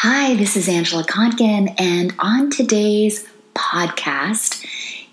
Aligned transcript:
Hi, 0.00 0.34
this 0.34 0.58
is 0.58 0.68
Angela 0.68 1.04
Kontgen, 1.04 1.74
and 1.80 2.12
on 2.18 2.50
today's 2.50 3.26
podcast, 3.54 4.62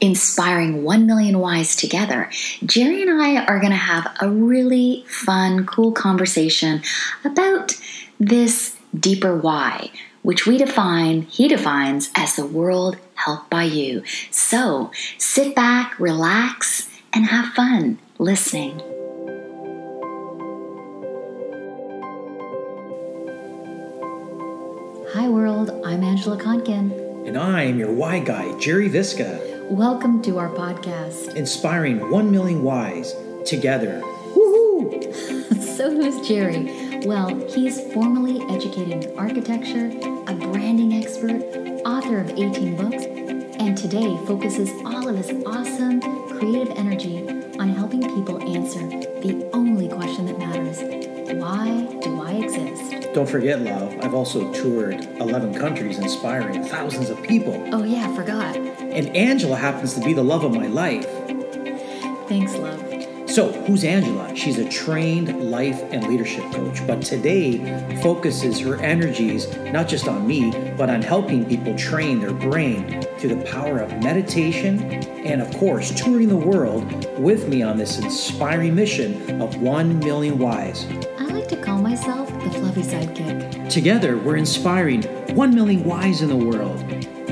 Inspiring 0.02 0.84
1 0.84 1.08
Million 1.08 1.40
Whys 1.40 1.74
Together, 1.74 2.30
Jerry 2.66 3.02
and 3.02 3.10
I 3.10 3.46
are 3.46 3.62
going 3.62 3.72
to 3.72 3.78
have 3.78 4.14
a 4.20 4.28
really 4.28 5.06
fun, 5.08 5.66
cool 5.66 5.94
conversation 5.94 6.82
about 7.24 7.80
this 8.20 8.76
deeper 8.94 9.38
why, 9.38 9.90
which 10.22 10.46
we 10.46 10.58
define, 10.58 11.22
he 11.22 11.48
defines, 11.48 12.12
as 12.14 12.36
the 12.36 12.46
world 12.46 12.98
helped 13.14 13.50
by 13.50 13.64
you. 13.64 14.04
So 14.32 14.92
sit 15.18 15.56
back, 15.56 15.98
relax, 15.98 16.90
and 17.14 17.28
have 17.28 17.54
fun 17.54 18.00
listening. 18.20 18.82
Hi, 25.24 25.30
world. 25.30 25.72
I'm 25.86 26.04
Angela 26.04 26.36
Kontgen. 26.38 26.92
And 27.26 27.38
I'm 27.38 27.80
your 27.80 27.94
why 27.94 28.20
guy, 28.20 28.60
Jerry 28.60 28.90
Visca, 28.90 29.70
Welcome 29.70 30.22
to 30.24 30.38
our 30.38 30.50
podcast. 30.50 31.34
inspiring 31.38 32.10
1 32.12 32.30
million 32.30 32.62
whys 32.62 33.16
together. 33.46 34.02
Woohoo! 34.36 35.56
So, 35.78 35.90
who's 35.90 36.28
Jerry? 36.28 37.00
Well, 37.06 37.30
he's 37.48 37.80
formally 37.94 38.42
educated 38.54 39.06
in 39.06 39.18
architecture, 39.18 39.94
a 40.28 40.36
branding 40.36 40.92
expert, 40.94 41.42
author 41.86 42.20
of 42.20 42.30
18 42.32 42.76
books, 42.76 43.06
and 43.06 43.78
today 43.78 44.18
focuses 44.28 44.70
all 44.86 45.08
of 45.08 45.16
his 45.16 45.32
awesome 45.46 46.02
creative 46.38 46.78
energy 46.78 47.26
on 47.60 47.70
helping 47.70 48.02
people 48.02 48.44
answer 48.44 48.86
the 49.22 49.50
only 49.54 49.88
question 49.88 50.26
that 50.26 50.38
matters 50.38 51.13
why 51.34 52.00
do 52.02 52.22
I 52.22 52.32
exist? 52.34 53.14
Don't 53.14 53.30
forget, 53.30 53.62
love, 53.62 53.96
I've 54.02 54.14
also 54.14 54.52
toured 54.54 55.06
11 55.20 55.54
countries 55.56 56.00
inspiring 56.00 56.64
thousands 56.64 57.10
of 57.10 57.22
people. 57.22 57.68
Oh, 57.72 57.84
yeah, 57.84 58.14
forgot. 58.16 58.56
And 58.56 59.16
Angela 59.16 59.56
happens 59.56 59.94
to 59.94 60.02
be 60.02 60.14
the 60.14 60.24
love 60.24 60.44
of 60.44 60.54
my 60.54 60.68
life. 60.68 61.08
Thanks, 62.28 62.56
love. 62.56 62.84
So, 63.34 63.52
who's 63.64 63.84
Angela? 63.84 64.36
She's 64.36 64.60
a 64.60 64.70
trained 64.70 65.50
life 65.50 65.82
and 65.92 66.08
leadership 66.08 66.44
coach, 66.54 66.86
but 66.86 67.02
today 67.02 68.00
focuses 68.04 68.60
her 68.60 68.76
energies 68.76 69.48
not 69.72 69.88
just 69.88 70.08
on 70.08 70.28
me, 70.28 70.52
but 70.78 70.88
on 70.92 71.02
helping 71.02 71.44
people 71.44 71.76
train 71.76 72.20
their 72.20 72.34
brain 72.34 73.02
through 73.18 73.34
the 73.36 73.44
power 73.46 73.80
of 73.80 73.90
meditation 74.04 74.80
and, 75.26 75.42
of 75.42 75.52
course, 75.58 75.90
touring 76.00 76.30
the 76.30 76.38
world 76.38 76.84
with 77.18 77.48
me 77.48 77.64
on 77.64 77.76
this 77.76 77.98
inspiring 77.98 78.76
mission 78.76 79.42
of 79.42 79.60
1 79.60 79.98
million 79.98 80.38
whys. 80.38 80.86
Sidekick. 82.82 83.70
Together, 83.70 84.18
we're 84.18 84.38
inspiring 84.38 85.04
1 85.36 85.56
million 85.56 85.84
whys 85.84 86.22
in 86.22 86.30
the 86.30 86.36
world. 86.36 86.84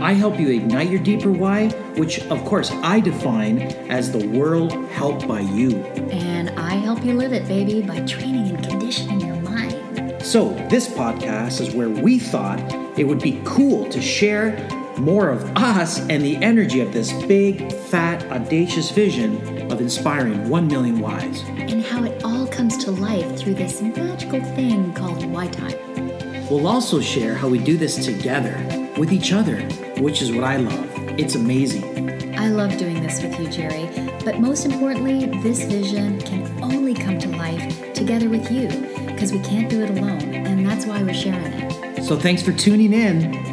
I 0.02 0.14
help 0.14 0.39
you 0.39 0.50
ignite 0.50 0.89
your 0.89 1.02
deeper 1.02 1.31
why, 1.31 1.70
which, 1.95 2.20
of 2.28 2.44
course, 2.45 2.72
I 2.72 3.00
define 3.00 3.62
as 3.89 4.12
the 4.12 4.28
world 4.28 4.73
helped 4.89 5.28
by 5.28 5.42
you. 5.42 5.78
And 6.12 6.50
I 6.52 6.75
help 6.75 7.06
you 7.06 7.14
live 7.14 7.34
it, 7.34 7.47
baby, 7.47 7.81
by 7.81 8.02
training 8.06 8.56
and 8.56 8.67
conditioning 8.67 9.22
your 9.22 9.36
mind. 9.38 10.23
So, 10.23 10.53
this 10.69 10.88
podcast 10.88 11.62
is 11.62 11.75
where 11.75 11.89
we 11.89 12.17
thought 12.17 12.59
it 12.97 13.03
would 13.03 13.22
be 13.22 13.42
cool 13.45 13.88
to 13.89 14.02
share 14.02 14.58
more 14.97 15.30
of 15.30 15.44
us 15.58 16.00
and 16.00 16.23
the 16.23 16.38
energy 16.38 16.80
of 16.81 16.94
this 16.94 17.12
big, 17.23 17.72
fat, 17.72 18.23
audacious 18.31 18.92
vision 18.92 19.61
of 19.72 19.82
inspiring 19.82 20.50
1 20.50 20.68
million 20.68 21.00
whys. 21.00 21.42
And 21.42 21.84
how 21.84 22.04
it 22.04 22.24
all 22.24 22.46
comes 22.48 22.78
to 22.84 22.92
life 22.92 23.38
through 23.38 23.56
this 23.56 23.82
magical 23.82 24.42
thing 24.56 24.94
called 24.94 25.24
Y 25.26 25.48
Time. 25.48 26.48
We'll 26.50 26.68
also 26.68 27.00
share 27.00 27.36
how 27.36 27.48
we 27.48 27.60
do 27.60 27.78
this 27.78 28.06
together 28.06 28.58
with 28.98 29.14
each 29.14 29.32
other, 29.32 29.62
which 30.02 30.22
is 30.22 30.32
what 30.32 30.44
I 30.44 30.58
love. 30.58 30.90
It's 31.20 31.36
amazing. 31.36 32.38
I 32.38 32.48
love 32.48 32.78
doing 32.78 33.02
this 33.02 33.22
with 33.22 33.40
you, 33.40 33.48
Jerry, 33.50 33.90
but 34.26 34.40
most 34.40 34.66
importantly, 34.66 35.28
this 35.42 35.64
vision 35.64 36.20
can 36.22 36.46
only 36.64 36.94
come 36.94 37.20
to 37.20 37.30
life 37.30 37.94
together 37.94 38.30
with 38.30 38.52
you 38.52 38.68
because 39.06 39.31
we 39.31 39.40
can't 39.40 39.70
do 39.70 39.81
it 39.84 39.92
alone, 39.92 40.34
and 40.34 40.66
that's 40.66 40.86
why 40.86 41.02
we're 41.04 41.14
sharing 41.14 41.46
it. 41.46 42.04
So, 42.04 42.18
thanks 42.18 42.42
for 42.42 42.52
tuning 42.52 42.94
in. 42.94 43.50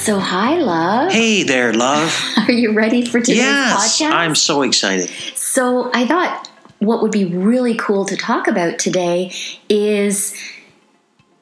So, 0.00 0.18
hi, 0.18 0.56
love. 0.56 1.12
Hey 1.12 1.42
there, 1.42 1.74
love. 1.74 2.18
Are 2.48 2.50
you 2.52 2.72
ready 2.72 3.04
for 3.04 3.20
today's 3.20 3.36
yes, 3.36 4.00
podcast? 4.00 4.10
I'm 4.12 4.34
so 4.34 4.62
excited. 4.62 5.10
So, 5.36 5.90
I 5.92 6.06
thought 6.06 6.48
what 6.78 7.02
would 7.02 7.12
be 7.12 7.26
really 7.26 7.74
cool 7.76 8.06
to 8.06 8.16
talk 8.16 8.48
about 8.48 8.78
today 8.78 9.30
is 9.68 10.34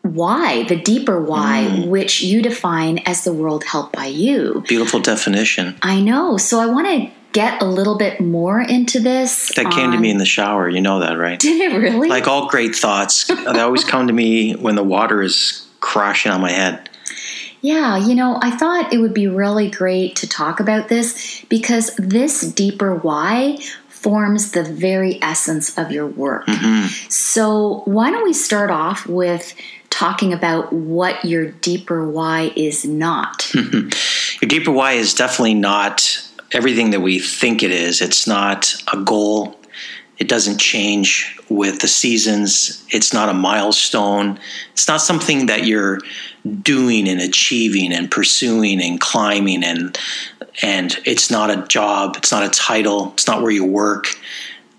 why, 0.03 0.65
the 0.65 0.75
deeper 0.75 1.23
why, 1.23 1.69
Mm. 1.71 1.87
which 1.89 2.21
you 2.21 2.43
define 2.43 2.99
as 3.07 3.23
the 3.23 3.33
world 3.33 3.63
helped 3.63 3.93
by 3.95 4.07
you. 4.07 4.65
Beautiful 4.67 4.99
definition. 4.99 5.77
I 5.83 6.01
know. 6.01 6.37
So, 6.37 6.59
I 6.59 6.67
want 6.67 6.89
to 6.89 7.11
get 7.33 7.63
a 7.63 7.65
little 7.65 7.97
bit 7.97 8.21
more 8.21 8.61
into 8.61 8.99
this. 8.99 9.53
That 9.55 9.71
came 9.71 9.93
to 9.93 9.99
me 9.99 10.11
in 10.11 10.19
the 10.19 10.27
shower. 10.27 10.69
You 10.69 10.81
know 10.81 10.99
that, 10.99 11.17
right? 11.17 11.39
Did 11.39 11.61
it 11.61 11.77
really? 11.77 12.09
Like 12.09 12.27
all 12.27 12.49
great 12.49 12.75
thoughts, 12.75 13.29
they 13.29 13.61
always 13.61 13.85
come 13.85 14.09
to 14.09 14.13
me 14.13 14.55
when 14.55 14.75
the 14.75 14.83
water 14.83 15.23
is 15.23 15.65
crashing 15.79 16.33
on 16.33 16.41
my 16.41 16.51
head. 16.51 16.91
Yeah, 17.61 17.97
you 17.97 18.15
know, 18.15 18.39
I 18.41 18.51
thought 18.51 18.93
it 18.93 18.99
would 18.99 19.15
be 19.15 19.27
really 19.27 19.71
great 19.71 20.17
to 20.17 20.29
talk 20.29 20.61
about 20.61 20.89
this 20.89 21.45
because 21.49 21.95
this 21.97 22.41
deeper 22.41 22.95
why 22.95 23.59
forms 23.89 24.53
the 24.53 24.63
very 24.63 25.21
essence 25.23 25.77
of 25.77 25.91
your 25.91 26.07
work. 26.07 26.47
Mm-hmm. 26.47 26.87
So, 27.09 27.83
why 27.85 28.11
don't 28.11 28.25
we 28.25 28.33
start 28.33 28.71
off 28.71 29.07
with 29.07 29.55
talking 29.91 30.33
about 30.33 30.73
what 30.73 31.25
your 31.25 31.51
deeper 31.51 32.09
why 32.09 32.53
is 32.55 32.85
not? 32.85 33.53
Your 33.55 34.49
deeper 34.49 34.71
why 34.71 34.93
is 34.93 35.15
definitely 35.15 35.55
not 35.55 36.25
everything 36.53 36.91
that 36.91 37.01
we 37.01 37.19
think 37.19 37.65
it 37.65 37.73
is. 37.73 38.01
It's 38.01 38.27
not 38.27 38.75
a 38.93 38.99
goal. 38.99 39.58
It 40.19 40.29
doesn't 40.29 40.59
change 40.59 41.39
with 41.49 41.81
the 41.81 41.89
seasons. 41.89 42.85
It's 42.91 43.13
not 43.13 43.29
a 43.29 43.35
milestone. 43.35 44.39
It's 44.73 44.89
not 44.89 45.01
something 45.01 45.47
that 45.47 45.65
you're 45.65 46.01
doing 46.63 47.09
and 47.09 47.21
achieving 47.21 47.93
and 47.93 48.11
pursuing 48.11 48.83
and 48.83 49.01
climbing 49.01 49.65
and 49.65 49.99
and 50.61 50.99
it's 51.05 51.31
not 51.31 51.51
a 51.51 51.67
job, 51.69 52.17
it's 52.17 52.33
not 52.33 52.43
a 52.43 52.49
title, 52.49 53.13
it's 53.13 53.29
not 53.29 53.43
where 53.43 53.51
you 53.51 53.65
work. 53.65 54.09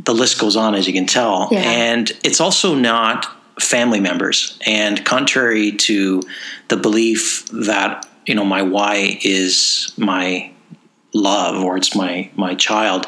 The 0.04 0.14
list 0.14 0.40
goes 0.40 0.56
on 0.56 0.76
as 0.76 0.88
you 0.88 0.94
can 0.94 1.06
tell. 1.06 1.48
Yeah. 1.52 1.60
And 1.60 2.12
it's 2.24 2.42
also 2.42 2.76
not 2.76 3.28
family 3.62 4.00
members. 4.00 4.60
And 4.66 5.06
contrary 5.06 5.72
to 5.72 6.22
the 6.68 6.78
belief 6.78 7.46
that, 7.54 8.08
you 8.26 8.36
know, 8.36 8.46
my 8.46 8.62
why 8.62 9.20
is 9.24 9.94
my 9.98 10.52
love 11.14 11.64
or 11.64 11.78
it's 11.78 11.96
my 11.96 12.30
my 12.36 12.56
child. 12.56 13.06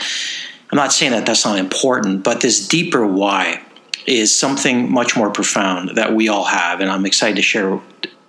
I'm 0.71 0.77
not 0.77 0.93
saying 0.93 1.11
that 1.11 1.25
that's 1.25 1.45
not 1.45 1.59
important, 1.59 2.23
but 2.23 2.41
this 2.41 2.67
deeper 2.67 3.05
why 3.05 3.61
is 4.07 4.37
something 4.37 4.91
much 4.91 5.15
more 5.15 5.29
profound 5.29 5.97
that 5.97 6.13
we 6.13 6.29
all 6.29 6.45
have, 6.45 6.79
and 6.79 6.89
I'm 6.89 7.05
excited 7.05 7.35
to 7.35 7.41
share 7.41 7.79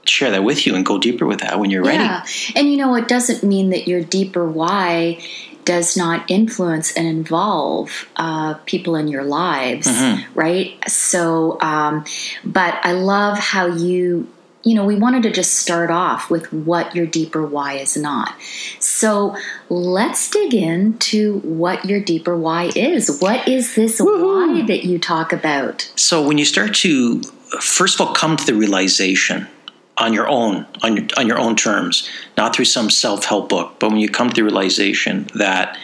share 0.04 0.32
that 0.32 0.42
with 0.42 0.66
you 0.66 0.74
and 0.74 0.84
go 0.84 0.98
deeper 0.98 1.24
with 1.24 1.40
that 1.40 1.60
when 1.60 1.70
you're 1.70 1.84
ready. 1.84 2.02
Yeah. 2.02 2.26
And 2.56 2.68
you 2.70 2.76
know, 2.76 2.96
it 2.96 3.06
doesn't 3.06 3.44
mean 3.44 3.70
that 3.70 3.86
your 3.86 4.02
deeper 4.02 4.44
why 4.44 5.20
does 5.64 5.96
not 5.96 6.28
influence 6.28 6.92
and 6.96 7.06
involve 7.06 8.08
uh, 8.16 8.54
people 8.66 8.96
in 8.96 9.08
your 9.08 9.22
lives, 9.22 9.88
right? 10.34 10.76
So, 10.88 11.60
um, 11.60 12.04
but 12.44 12.74
I 12.82 12.92
love 12.92 13.38
how 13.38 13.66
you, 13.66 14.28
you 14.64 14.74
know, 14.74 14.84
we 14.84 14.94
wanted 14.94 15.24
to 15.24 15.30
just 15.30 15.54
start 15.54 15.90
off 15.90 16.30
with 16.30 16.52
what 16.52 16.94
your 16.94 17.06
deeper 17.06 17.44
why 17.44 17.74
is 17.74 17.96
not. 17.96 18.34
So 18.78 19.36
let's 19.68 20.30
dig 20.30 20.54
into 20.54 21.40
what 21.40 21.84
your 21.84 22.00
deeper 22.00 22.36
why 22.36 22.70
is. 22.76 23.18
What 23.20 23.48
is 23.48 23.74
this 23.74 23.98
why 24.00 24.62
that 24.66 24.84
you 24.84 24.98
talk 24.98 25.32
about? 25.32 25.90
So 25.96 26.26
when 26.26 26.38
you 26.38 26.44
start 26.44 26.74
to 26.76 27.22
first 27.60 28.00
of 28.00 28.06
all 28.06 28.14
come 28.14 28.36
to 28.36 28.46
the 28.46 28.54
realization 28.54 29.46
on 29.98 30.12
your 30.12 30.28
own 30.28 30.66
on 30.82 30.96
your 30.96 31.06
on 31.16 31.26
your 31.26 31.38
own 31.38 31.56
terms, 31.56 32.08
not 32.36 32.54
through 32.54 32.64
some 32.66 32.88
self-help 32.88 33.48
book, 33.48 33.76
but 33.78 33.90
when 33.90 34.00
you 34.00 34.08
come 34.08 34.28
to 34.28 34.34
the 34.34 34.44
realization 34.44 35.28
that 35.34 35.76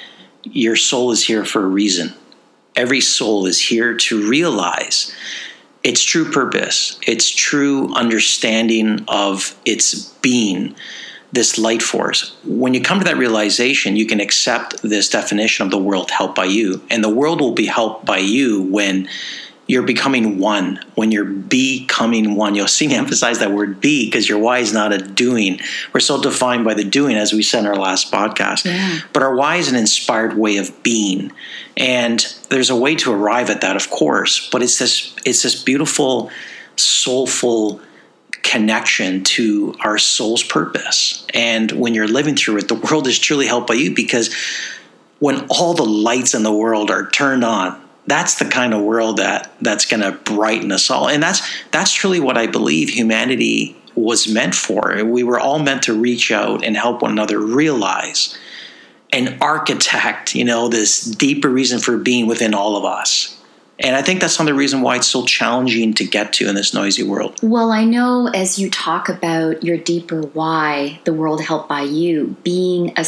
your 0.45 0.77
soul 0.77 1.11
is 1.11 1.25
here 1.25 1.45
for 1.45 1.65
a 1.65 1.69
reason. 1.69 2.15
Every 2.77 3.01
soul 3.01 3.47
is 3.47 3.61
here 3.61 3.97
to 3.97 4.29
realize 4.29 5.13
its 5.89 6.03
true 6.03 6.31
purpose, 6.31 7.01
its 7.07 7.31
true 7.31 7.95
understanding 7.95 9.03
of 9.09 9.59
its 9.65 10.05
being, 10.21 10.75
this 11.33 11.57
light 11.57 11.81
force. 11.81 12.37
When 12.45 12.75
you 12.75 12.83
come 12.83 12.99
to 12.99 13.05
that 13.07 13.17
realization, 13.17 13.97
you 13.97 14.05
can 14.05 14.21
accept 14.21 14.83
this 14.83 15.09
definition 15.09 15.65
of 15.65 15.71
the 15.71 15.79
world 15.79 16.11
helped 16.11 16.35
by 16.35 16.45
you. 16.45 16.83
And 16.91 17.03
the 17.03 17.09
world 17.09 17.41
will 17.41 17.55
be 17.55 17.65
helped 17.65 18.05
by 18.05 18.19
you 18.19 18.65
when 18.65 19.09
you're 19.69 19.83
becoming 19.83 20.39
one. 20.39 20.81
When 20.95 21.13
you're 21.13 21.27
becoming 21.27 22.35
one, 22.35 22.55
you'll 22.55 22.67
see 22.69 22.89
me 22.89 22.97
emphasize 22.97 23.39
that 23.39 23.53
word 23.53 23.81
be 23.81 24.07
because 24.07 24.27
your 24.27 24.39
why 24.39 24.59
is 24.59 24.73
not 24.73 24.95
a 24.95 24.99
doing. 24.99 25.61
We're 25.93 26.01
so 26.01 26.21
defined 26.21 26.65
by 26.65 26.73
the 26.73 26.85
doing, 26.85 27.17
as 27.17 27.35
we 27.35 27.43
said 27.43 27.61
in 27.61 27.67
our 27.67 27.77
last 27.77 28.11
podcast. 28.11 28.65
Yeah. 28.65 29.01
But 29.13 29.23
our 29.23 29.35
why 29.35 29.57
is 29.57 29.69
an 29.69 29.77
inspired 29.77 30.39
way 30.39 30.57
of 30.57 30.83
being. 30.83 31.33
And 31.77 32.19
there's 32.49 32.71
a 32.71 32.77
way 32.77 32.97
to 32.97 33.13
arrive 33.13 33.51
at 33.51 33.61
that, 33.61 33.77
of 33.77 33.91
course, 33.91 34.49
but 34.51 34.63
it's 34.63 34.79
this 34.79 35.15
it's 35.27 35.43
this 35.43 35.63
beautiful, 35.63 36.31
soulful 36.77 37.81
connection 38.43 39.23
to 39.25 39.75
our 39.81 39.99
soul's 39.99 40.43
purpose. 40.43 41.27
And 41.35 41.71
when 41.73 41.93
you're 41.93 42.09
living 42.09 42.37
through 42.37 42.57
it, 42.57 42.69
the 42.69 42.75
world 42.75 43.07
is 43.07 43.19
truly 43.19 43.47
helped 43.47 43.69
by 43.69 43.75
you 43.75 43.95
because 43.95 44.35
when 45.19 45.47
all 45.51 45.75
the 45.75 45.85
lights 45.85 46.35
in 46.35 46.43
the 46.43 46.53
world 46.53 46.91
are 46.91 47.11
turned 47.11 47.45
on, 47.45 47.79
that's 48.09 48.37
the 48.37 48.47
kind 48.47 48.75
of 48.75 48.83
world 48.83 49.19
that 49.19 49.53
that's 49.61 49.85
going 49.85 50.01
to 50.01 50.13
brighten 50.13 50.73
us 50.73 50.91
all. 50.91 51.09
And 51.09 51.23
that's 51.23 51.43
that's 51.71 51.93
truly 51.93 52.21
what 52.21 52.39
I 52.39 52.47
believe 52.47 52.89
humanity 52.89 53.77
was 53.95 54.33
meant 54.33 54.55
for. 54.55 55.05
We 55.05 55.23
were 55.23 55.39
all 55.39 55.59
meant 55.59 55.83
to 55.85 55.95
reach 55.95 56.31
out 56.31 56.65
and 56.65 56.77
help 56.77 57.03
one 57.03 57.13
another 57.13 57.39
realize 57.39 58.37
and 59.13 59.39
architect, 59.41 60.35
you 60.35 60.45
know, 60.45 60.69
this 60.69 61.03
deeper 61.03 61.49
reason 61.49 61.79
for 61.79 61.97
being 61.97 62.27
within 62.27 62.55
all 62.55 62.77
of 62.77 62.85
us. 62.85 63.38
And 63.81 63.95
I 63.95 64.03
think 64.03 64.21
that's 64.21 64.37
the 64.37 64.55
reason 64.55 64.83
why 64.83 64.97
it's 64.97 65.07
so 65.07 65.25
challenging 65.25 65.95
to 65.95 66.05
get 66.05 66.33
to 66.35 66.49
in 66.49 66.57
this 66.57 66.75
noisy 66.75 67.05
world. 67.05 67.39
Well, 67.43 67.71
I 67.71 67.85
know 67.85 68.29
as 68.29 68.59
you 68.59 68.71
talk 68.71 69.09
about 69.09 69.63
your 69.63 69.77
deeper 69.77 70.23
why, 70.23 71.01
the 71.05 71.13
world 71.13 71.43
helped 71.43 71.69
by 71.69 71.83
you, 71.83 72.37
being 72.43 72.93
a 72.97 73.07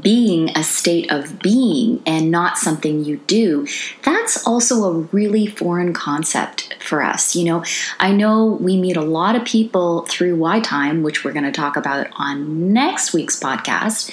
being 0.00 0.50
a 0.56 0.64
state 0.64 1.10
of 1.12 1.38
being 1.38 2.02
and 2.04 2.30
not 2.30 2.58
something 2.58 3.04
you 3.04 3.18
do, 3.28 3.66
that's 4.02 4.44
also 4.46 4.84
a 4.84 4.92
really 5.12 5.46
foreign 5.46 5.92
concept 5.92 6.74
for 6.80 7.02
us. 7.02 7.36
You 7.36 7.44
know, 7.44 7.64
I 8.00 8.12
know 8.12 8.58
we 8.60 8.76
meet 8.76 8.96
a 8.96 9.02
lot 9.02 9.36
of 9.36 9.44
people 9.44 10.02
through 10.06 10.36
Why 10.36 10.60
Time, 10.60 11.02
which 11.02 11.24
we're 11.24 11.32
going 11.32 11.44
to 11.44 11.52
talk 11.52 11.76
about 11.76 12.08
on 12.16 12.72
next 12.72 13.12
week's 13.12 13.38
podcast, 13.38 14.10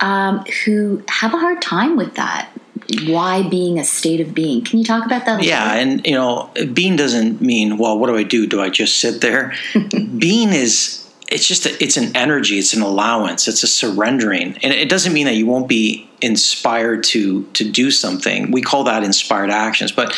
um, 0.00 0.44
who 0.64 1.02
have 1.08 1.34
a 1.34 1.38
hard 1.38 1.60
time 1.60 1.96
with 1.96 2.14
that. 2.14 2.48
Why 3.06 3.42
being 3.48 3.78
a 3.78 3.84
state 3.84 4.20
of 4.20 4.34
being? 4.34 4.62
Can 4.64 4.78
you 4.78 4.84
talk 4.84 5.06
about 5.06 5.26
that? 5.26 5.42
Yeah, 5.42 5.74
and 5.74 6.04
you 6.06 6.12
know, 6.12 6.50
being 6.72 6.96
doesn't 6.96 7.40
mean 7.40 7.78
well. 7.78 7.98
What 7.98 8.08
do 8.08 8.16
I 8.16 8.22
do? 8.22 8.46
Do 8.46 8.60
I 8.60 8.70
just 8.70 8.98
sit 8.98 9.20
there? 9.20 9.54
being 10.18 10.52
is 10.52 11.02
it's 11.32 11.46
just 11.46 11.64
a, 11.64 11.82
it's 11.82 11.96
an 11.96 12.14
energy 12.14 12.58
it's 12.58 12.74
an 12.74 12.82
allowance 12.82 13.48
it's 13.48 13.62
a 13.62 13.66
surrendering 13.66 14.56
and 14.62 14.72
it 14.72 14.88
doesn't 14.88 15.12
mean 15.12 15.24
that 15.24 15.34
you 15.34 15.46
won't 15.46 15.66
be 15.66 16.08
inspired 16.20 17.02
to 17.02 17.44
to 17.54 17.68
do 17.68 17.90
something 17.90 18.50
we 18.50 18.60
call 18.60 18.84
that 18.84 19.02
inspired 19.02 19.50
actions 19.50 19.90
but 19.90 20.14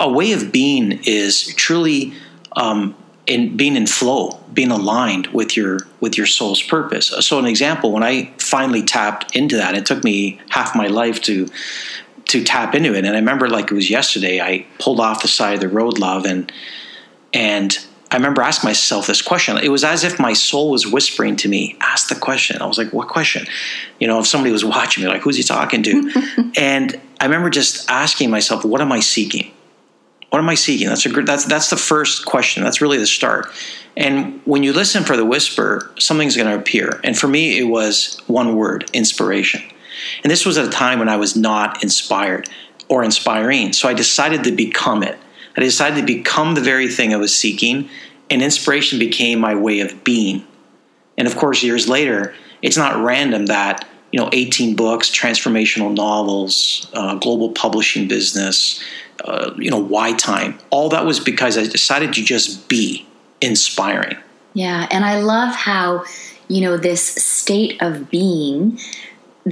a 0.00 0.10
way 0.10 0.32
of 0.32 0.50
being 0.50 1.00
is 1.04 1.54
truly 1.54 2.12
um, 2.56 2.94
in 3.26 3.56
being 3.56 3.76
in 3.76 3.86
flow 3.86 4.40
being 4.52 4.70
aligned 4.70 5.28
with 5.28 5.56
your 5.56 5.78
with 6.00 6.18
your 6.18 6.26
soul's 6.26 6.62
purpose 6.62 7.14
so 7.20 7.38
an 7.38 7.46
example 7.46 7.92
when 7.92 8.02
i 8.02 8.24
finally 8.38 8.82
tapped 8.82 9.36
into 9.36 9.56
that 9.56 9.74
it 9.74 9.86
took 9.86 10.02
me 10.02 10.40
half 10.48 10.74
my 10.74 10.88
life 10.88 11.22
to 11.22 11.48
to 12.28 12.44
tap 12.44 12.74
into 12.74 12.94
it 12.94 13.04
and 13.04 13.14
i 13.14 13.18
remember 13.18 13.48
like 13.48 13.70
it 13.70 13.74
was 13.74 13.90
yesterday 13.90 14.40
i 14.40 14.64
pulled 14.78 15.00
off 15.00 15.22
the 15.22 15.28
side 15.28 15.54
of 15.54 15.60
the 15.60 15.68
road 15.68 15.98
love 15.98 16.24
and 16.24 16.52
and 17.34 17.78
I 18.10 18.16
remember 18.16 18.40
asking 18.40 18.68
myself 18.68 19.06
this 19.06 19.20
question. 19.20 19.58
It 19.58 19.68
was 19.68 19.84
as 19.84 20.02
if 20.02 20.18
my 20.18 20.32
soul 20.32 20.70
was 20.70 20.86
whispering 20.86 21.36
to 21.36 21.48
me, 21.48 21.76
ask 21.80 22.08
the 22.08 22.14
question. 22.14 22.62
I 22.62 22.66
was 22.66 22.78
like, 22.78 22.92
what 22.92 23.08
question? 23.08 23.46
You 24.00 24.06
know, 24.06 24.18
if 24.18 24.26
somebody 24.26 24.50
was 24.50 24.64
watching 24.64 25.04
me, 25.04 25.10
like, 25.10 25.20
who's 25.20 25.36
he 25.36 25.42
talking 25.42 25.82
to? 25.82 26.52
and 26.56 26.98
I 27.20 27.26
remember 27.26 27.50
just 27.50 27.88
asking 27.90 28.30
myself, 28.30 28.64
what 28.64 28.80
am 28.80 28.92
I 28.92 29.00
seeking? 29.00 29.52
What 30.30 30.38
am 30.38 30.48
I 30.48 30.54
seeking? 30.54 30.88
That's 30.88 31.04
a 31.04 31.08
that's 31.22 31.44
that's 31.46 31.70
the 31.70 31.76
first 31.76 32.26
question. 32.26 32.62
That's 32.62 32.80
really 32.80 32.98
the 32.98 33.06
start. 33.06 33.48
And 33.96 34.40
when 34.44 34.62
you 34.62 34.72
listen 34.72 35.04
for 35.04 35.16
the 35.16 35.24
whisper, 35.24 35.90
something's 35.98 36.36
going 36.36 36.48
to 36.48 36.58
appear. 36.58 37.00
And 37.02 37.18
for 37.18 37.28
me, 37.28 37.58
it 37.58 37.64
was 37.64 38.20
one 38.26 38.56
word: 38.56 38.90
inspiration. 38.92 39.62
And 40.22 40.30
this 40.30 40.46
was 40.46 40.58
at 40.58 40.66
a 40.66 40.70
time 40.70 40.98
when 40.98 41.08
I 41.08 41.16
was 41.16 41.36
not 41.36 41.82
inspired 41.82 42.48
or 42.88 43.04
inspiring. 43.04 43.72
So 43.72 43.88
I 43.88 43.94
decided 43.94 44.44
to 44.44 44.52
become 44.52 45.02
it. 45.02 45.18
I 45.56 45.60
decided 45.60 45.96
to 46.00 46.06
become 46.06 46.54
the 46.54 46.60
very 46.60 46.88
thing 46.88 47.12
I 47.12 47.16
was 47.16 47.34
seeking, 47.36 47.88
and 48.30 48.42
inspiration 48.42 48.98
became 48.98 49.40
my 49.40 49.54
way 49.54 49.80
of 49.80 50.04
being. 50.04 50.46
And 51.16 51.26
of 51.26 51.36
course, 51.36 51.62
years 51.62 51.88
later, 51.88 52.34
it's 52.62 52.76
not 52.76 53.02
random 53.02 53.46
that 53.46 53.88
you 54.12 54.20
know 54.20 54.30
18 54.32 54.76
books, 54.76 55.10
transformational 55.10 55.94
novels, 55.94 56.88
uh, 56.94 57.16
global 57.16 57.50
publishing 57.50 58.06
business, 58.06 58.82
uh, 59.24 59.52
you 59.56 59.70
know, 59.70 59.78
why 59.78 60.12
time? 60.12 60.58
All 60.70 60.88
that 60.90 61.04
was 61.04 61.18
because 61.20 61.58
I 61.58 61.64
decided 61.64 62.12
to 62.14 62.22
just 62.22 62.68
be 62.68 63.06
inspiring. 63.40 64.16
Yeah, 64.54 64.86
and 64.90 65.04
I 65.04 65.20
love 65.20 65.54
how 65.54 66.04
you 66.48 66.60
know 66.60 66.76
this 66.76 67.02
state 67.02 67.82
of 67.82 68.10
being 68.10 68.78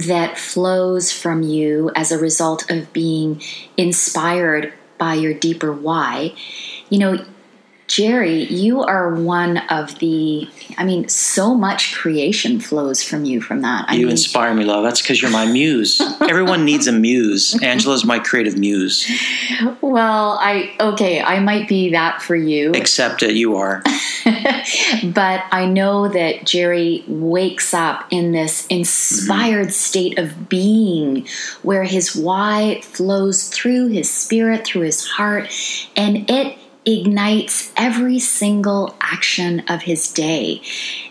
that 0.05 0.37
flows 0.37 1.11
from 1.11 1.43
you 1.43 1.91
as 1.95 2.11
a 2.11 2.17
result 2.17 2.69
of 2.69 2.91
being 2.93 3.41
inspired 3.75 4.73
by 4.97 5.13
your 5.13 5.33
deeper 5.33 5.71
why. 5.71 6.33
You 6.89 6.99
know, 6.99 7.25
Jerry, 7.87 8.43
you 8.43 8.83
are 8.83 9.15
one 9.15 9.57
of 9.69 9.97
the, 9.99 10.47
I 10.77 10.83
mean, 10.83 11.07
so 11.07 11.55
much 11.55 11.95
creation 11.95 12.59
flows 12.59 13.01
from 13.01 13.23
you 13.23 13.39
from 13.41 13.61
that. 13.61 13.85
I 13.87 13.93
you 13.93 14.01
mean, 14.01 14.11
inspire 14.11 14.53
me, 14.53 14.65
love. 14.65 14.83
That's 14.83 15.01
because 15.01 15.21
you're 15.21 15.31
my 15.31 15.45
muse. 15.45 16.01
Everyone 16.21 16.65
needs 16.65 16.87
a 16.87 16.91
muse. 16.91 17.57
Angela's 17.63 18.03
my 18.03 18.19
creative 18.19 18.57
muse. 18.57 19.09
Well, 19.79 20.37
I, 20.41 20.75
okay, 20.81 21.21
I 21.21 21.39
might 21.39 21.69
be 21.69 21.91
that 21.91 22.21
for 22.21 22.35
you. 22.35 22.71
Accept 22.71 23.23
it, 23.23 23.35
you 23.35 23.55
are. 23.55 23.81
but 25.03 25.45
I 25.51 25.65
know 25.65 26.09
that 26.09 26.45
Jerry 26.45 27.05
wakes 27.07 27.73
up 27.73 28.05
in 28.11 28.33
this 28.33 28.67
inspired 28.67 29.67
mm-hmm. 29.67 29.71
state 29.71 30.19
of 30.19 30.49
being 30.49 31.25
where 31.61 31.85
his 31.85 32.13
why 32.17 32.81
flows 32.83 33.47
through 33.47 33.87
his 33.87 34.09
spirit, 34.09 34.65
through 34.65 34.81
his 34.81 35.07
heart, 35.07 35.49
and 35.95 36.29
it 36.29 36.57
ignites 36.87 37.71
every 37.75 38.17
single 38.17 38.95
action 39.01 39.59
of 39.67 39.83
his 39.83 40.11
day. 40.11 40.61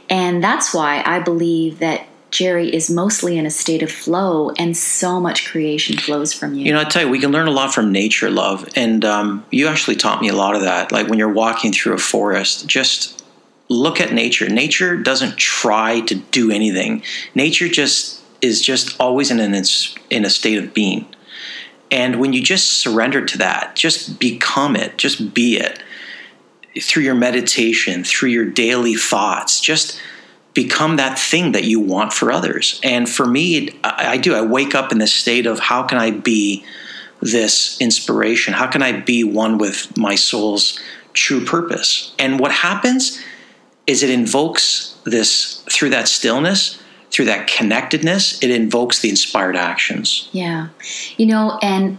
And 0.09 0.43
that's 0.43 0.73
why 0.73 1.03
I 1.05 1.21
believe 1.21 1.79
that 1.81 2.07
Jerry 2.31 2.75
is 2.75 2.91
mostly 2.91 3.39
in 3.39 3.47
a 3.47 3.51
state 3.51 3.83
of 3.83 3.91
flow, 3.91 4.51
and 4.59 4.77
so 4.77 5.21
much 5.21 5.49
creation 5.49 5.97
flows 5.97 6.33
from 6.33 6.55
you. 6.55 6.67
You 6.67 6.73
know, 6.73 6.81
I 6.81 6.85
tell 6.85 7.03
you, 7.03 7.09
we 7.09 7.21
can 7.21 7.31
learn 7.31 7.47
a 7.47 7.53
lot 7.53 7.73
from 7.73 7.93
nature, 7.93 8.31
love, 8.31 8.69
and 8.75 9.05
um, 9.05 9.47
you 9.51 9.69
actually 9.69 9.97
taught 9.97 10.21
me 10.21 10.29
a 10.29 10.35
lot 10.35 10.55
of 10.55 10.63
that. 10.63 10.93
Like 10.93 11.09
when 11.09 11.19
you're 11.19 11.33
walking 11.33 11.73
through 11.73 11.95
a 11.95 11.99
forest, 11.99 12.67
just 12.67 13.25
look 13.69 14.01
at 14.01 14.13
nature. 14.13 14.49
Nature 14.49 14.97
doesn't 14.97 15.37
try 15.39 16.01
to 16.01 16.17
do 16.17 16.51
anything. 16.51 17.03
Nature 17.35 17.69
just 17.69 18.21
is 18.43 18.61
just 18.61 18.99
always 19.01 19.31
in 19.31 19.41
an 19.41 19.55
in 20.11 20.25
a 20.25 20.31
state 20.31 20.59
of 20.59 20.75
being. 20.75 21.07
And 21.91 22.19
when 22.19 22.33
you 22.33 22.43
just 22.43 22.81
surrender 22.81 23.25
to 23.25 23.39
that, 23.39 23.77
just 23.77 24.19
become 24.19 24.77
it, 24.77 24.99
just 24.99 25.35
be 25.35 25.57
it 25.59 25.83
through 26.81 27.05
your 27.05 27.15
meditation, 27.15 28.05
through 28.05 28.31
your 28.31 28.45
daily 28.45 28.95
thoughts, 28.95 29.61
just 29.61 30.01
become 30.53 30.97
that 30.97 31.19
thing 31.19 31.53
that 31.53 31.65
you 31.65 31.79
want 31.79 32.13
for 32.13 32.33
others. 32.33 32.81
And 32.83 33.09
for 33.09 33.27
me, 33.27 33.79
I, 33.85 34.17
do. 34.17 34.35
I 34.35 34.41
wake 34.41 34.75
up 34.75 34.91
in 34.91 34.99
this 34.99 35.13
state 35.13 35.47
of 35.47 35.59
how 35.59 35.83
can 35.83 35.99
I 35.99 36.11
be 36.11 36.65
this 37.21 37.81
inspiration? 37.81 38.55
How 38.55 38.67
can 38.67 38.83
I 38.83 39.01
be 39.01 39.23
one 39.23 39.59
with 39.59 39.97
my 39.97 40.15
soul's 40.15 40.81
true 41.13 41.45
purpose? 41.45 42.15
And 42.19 42.41
what 42.41 42.53
happens 42.53 43.23
is 43.87 44.03
it 44.03 44.11
invokes 44.11 44.99
this 45.05 45.63
through 45.71 45.91
that 45.91 46.09
stillness 46.09 46.83
through 47.11 47.27
that 47.27 47.47
connectedness, 47.47 48.43
it 48.43 48.51
invokes 48.51 49.01
the 49.01 49.09
inspired 49.09 49.57
actions. 49.57 50.29
Yeah. 50.33 50.69
You 51.17 51.27
know, 51.27 51.59
and 51.63 51.99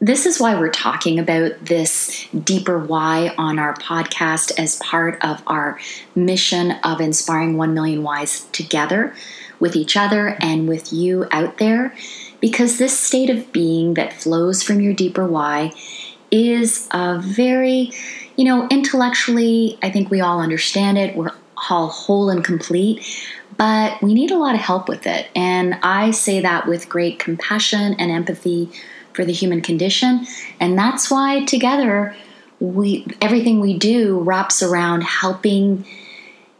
this 0.00 0.26
is 0.26 0.38
why 0.38 0.54
we're 0.54 0.70
talking 0.70 1.18
about 1.18 1.52
this 1.64 2.28
deeper 2.28 2.78
why 2.78 3.34
on 3.36 3.58
our 3.58 3.74
podcast 3.74 4.58
as 4.58 4.76
part 4.76 5.22
of 5.24 5.42
our 5.46 5.78
mission 6.14 6.72
of 6.84 7.00
inspiring 7.00 7.56
1 7.56 7.74
million 7.74 8.02
whys 8.02 8.42
together 8.52 9.14
with 9.58 9.74
each 9.74 9.96
other 9.96 10.36
and 10.40 10.68
with 10.68 10.92
you 10.92 11.26
out 11.32 11.58
there. 11.58 11.94
Because 12.40 12.78
this 12.78 12.96
state 12.96 13.30
of 13.30 13.52
being 13.52 13.94
that 13.94 14.12
flows 14.12 14.62
from 14.62 14.80
your 14.80 14.94
deeper 14.94 15.26
why 15.26 15.72
is 16.30 16.86
a 16.92 17.18
very, 17.18 17.90
you 18.36 18.44
know, 18.44 18.68
intellectually, 18.68 19.78
I 19.82 19.90
think 19.90 20.10
we 20.10 20.20
all 20.20 20.40
understand 20.40 20.98
it. 20.98 21.16
We're 21.16 21.32
all 21.70 21.88
whole 21.88 22.30
and 22.30 22.44
complete 22.44 23.04
but 23.58 24.00
we 24.00 24.14
need 24.14 24.30
a 24.30 24.38
lot 24.38 24.54
of 24.54 24.60
help 24.60 24.88
with 24.88 25.06
it. 25.06 25.28
And 25.36 25.74
I 25.82 26.12
say 26.12 26.40
that 26.40 26.66
with 26.66 26.88
great 26.88 27.18
compassion 27.18 27.94
and 27.98 28.10
empathy 28.10 28.70
for 29.12 29.24
the 29.24 29.32
human 29.32 29.60
condition. 29.60 30.26
And 30.60 30.78
that's 30.78 31.10
why 31.10 31.44
together 31.44 32.14
we 32.60 33.06
everything 33.20 33.60
we 33.60 33.76
do 33.76 34.20
wraps 34.20 34.62
around 34.62 35.02
helping 35.02 35.84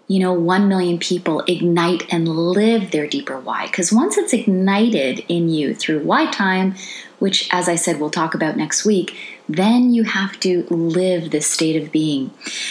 you 0.07 0.21
know 0.21 0.33
1 0.33 0.69
million 0.69 0.99
people 0.99 1.43
ignite 1.47 2.13
and 2.13 2.29
live 2.29 2.93
their 2.93 3.07
deeper 3.07 3.39
why 3.39 3.67
because 3.67 3.93
once 3.93 4.17
it's 4.17 4.33
ignited 4.33 5.25
in 5.29 5.49
you 5.49 5.75
through 5.75 6.01
why 6.01 6.27
time 6.31 6.77
which 7.19 7.49
as 7.51 7.69
i 7.69 7.75
said 7.75 7.99
we'll 7.99 8.11
talk 8.11 8.33
about 8.33 8.57
next 8.57 8.85
week 8.85 9.17
then 9.49 9.95
you 9.95 10.05
have 10.05 10.39
to 10.41 10.65
live 10.69 11.31
this 11.31 11.47
state 11.47 11.83
of 11.83 11.91
being. 11.91 12.31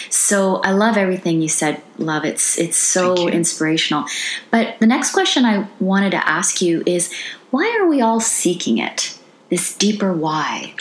So 0.10 0.58
I 0.58 0.72
love 0.72 0.96
everything 0.96 1.42
you 1.42 1.50
said, 1.50 1.82
love. 1.98 2.24
It's 2.24 2.58
it's 2.58 2.78
so 2.78 3.28
inspirational. 3.28 4.06
But 4.52 4.80
the 4.80 4.88
next 4.88 5.12
question 5.12 5.46
I 5.46 5.68
wanted 5.80 6.12
to 6.12 6.30
ask 6.30 6.62
you 6.62 6.84
is 6.86 7.14
why 7.50 7.78
are 7.80 7.88
we 7.88 8.02
all 8.02 8.20
seeking 8.20 8.78
it? 8.78 9.18
This 9.50 9.74
deeper 9.76 10.14
why? 10.14 10.74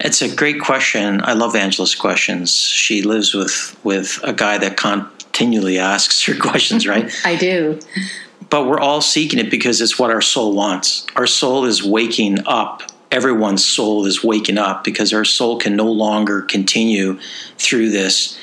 It's 0.00 0.20
a 0.20 0.34
great 0.34 0.60
question. 0.60 1.20
I 1.22 1.34
love 1.34 1.54
Angela's 1.54 1.94
questions. 1.94 2.56
She 2.56 3.02
lives 3.02 3.32
with 3.32 3.78
with 3.84 4.18
a 4.22 4.32
guy 4.32 4.58
that 4.58 4.76
continually 4.76 5.78
asks 5.78 6.24
her 6.24 6.34
questions, 6.40 6.86
right? 6.86 7.10
I 7.24 7.36
do. 7.36 7.78
But 8.50 8.66
we're 8.66 8.80
all 8.80 9.00
seeking 9.00 9.38
it 9.38 9.48
because 9.48 9.80
it's 9.80 9.98
what 9.98 10.10
our 10.10 10.20
soul 10.20 10.54
wants. 10.54 11.06
Our 11.14 11.26
soul 11.26 11.64
is 11.64 11.84
waking 11.84 12.38
up. 12.46 12.82
Everyone's 13.10 13.64
soul 13.64 14.06
is 14.06 14.22
waking 14.22 14.58
up 14.58 14.84
because 14.84 15.12
our 15.12 15.24
soul 15.24 15.58
can 15.58 15.76
no 15.76 15.90
longer 15.90 16.42
continue 16.42 17.18
through 17.58 17.90
this 17.90 18.38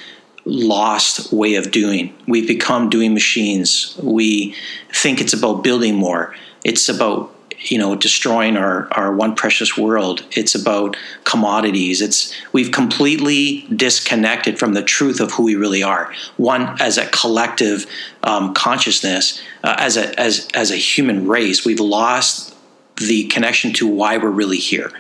lost 0.46 1.32
way 1.32 1.56
of 1.56 1.72
doing. 1.72 2.14
We've 2.28 2.48
become 2.48 2.90
doing 2.90 3.14
machines. 3.14 3.98
We 4.02 4.56
think 4.94 5.22
it's 5.22 5.34
about 5.34 5.64
building 5.64 5.96
more. 5.96 6.36
It's 6.64 6.90
about 6.90 7.34
you 7.60 7.78
know 7.78 7.96
destroying 7.96 8.56
our 8.56 8.88
our 8.92 9.14
one 9.14 9.36
precious 9.36 9.78
world 9.78 10.24
it's 10.32 10.54
about 10.54 10.96
commodities 11.24 12.02
it's 12.02 12.34
we've 12.54 12.72
completely 12.72 13.66
disconnected 13.76 14.60
from 14.60 14.74
the 14.74 14.84
truth 14.84 15.20
of 15.20 15.32
who 15.32 15.44
we 15.44 15.56
really 15.56 15.82
are 15.82 16.14
one 16.38 16.80
as 16.80 16.98
a 16.98 17.08
collective 17.08 17.86
um, 18.24 18.54
consciousness 18.54 19.42
uh, 19.64 19.76
as 19.80 19.98
a 19.98 20.20
as 20.20 20.48
as 20.54 20.72
a 20.72 20.76
human 20.76 21.28
race 21.28 21.66
we've 21.66 21.80
lost 21.80 22.54
the 22.98 23.26
connection 23.26 23.74
to 23.74 23.88
why 23.88 24.18
we're 24.18 24.30
really 24.30 24.58
here 24.58 24.92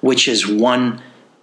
which 0.00 0.28
is 0.28 0.46
one 0.46 1.02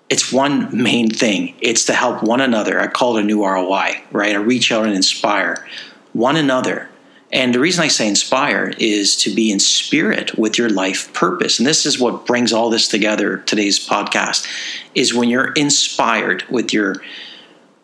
it's 0.09 0.31
one 0.31 0.69
main 0.81 1.09
thing 1.09 1.53
it's 1.61 1.85
to 1.85 1.93
help 1.93 2.23
one 2.23 2.41
another 2.41 2.79
i 2.79 2.87
call 2.87 3.17
it 3.17 3.21
a 3.21 3.23
new 3.23 3.43
roi 3.43 4.01
right 4.11 4.35
i 4.35 4.39
reach 4.39 4.71
out 4.71 4.85
and 4.85 4.95
inspire 4.95 5.67
one 6.13 6.35
another 6.35 6.89
and 7.31 7.53
the 7.53 7.59
reason 7.59 7.83
I 7.83 7.89
say 7.89 8.07
inspire 8.07 8.73
is 8.79 9.15
to 9.17 9.33
be 9.33 9.51
in 9.51 9.59
spirit 9.59 10.37
with 10.37 10.57
your 10.57 10.69
life 10.69 11.11
purpose. 11.13 11.59
And 11.59 11.67
this 11.67 11.85
is 11.85 11.99
what 11.99 12.25
brings 12.25 12.53
all 12.53 12.69
this 12.69 12.87
together 12.87 13.37
today's 13.39 13.85
podcast 13.85 14.47
is 14.95 15.13
when 15.13 15.29
you're 15.29 15.51
inspired 15.53 16.43
with 16.49 16.73
your 16.73 17.01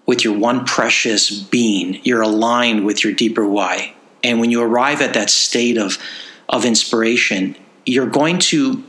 with 0.06 0.24
your 0.24 0.38
one 0.38 0.66
precious 0.66 1.30
being, 1.30 2.00
you're 2.04 2.22
aligned 2.22 2.86
with 2.86 3.06
your 3.06 3.14
deeper 3.14 3.48
why. 3.48 3.94
And 4.22 4.42
when 4.42 4.52
you 4.52 4.62
arrive 4.62 5.02
at 5.02 5.14
that 5.14 5.30
state 5.30 5.78
of 5.78 5.98
of 6.48 6.66
inspiration, 6.66 7.56
you're 7.86 8.08
going 8.08 8.40
to 8.40 8.84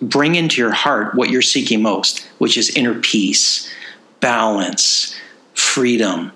bring 0.00 0.34
into 0.34 0.60
your 0.60 0.72
heart 0.72 1.14
what 1.14 1.30
you're 1.30 1.42
seeking 1.42 1.82
most, 1.82 2.26
which 2.38 2.56
is 2.56 2.70
inner 2.70 2.94
peace, 3.00 3.72
balance, 4.20 5.18
freedom. 5.54 6.32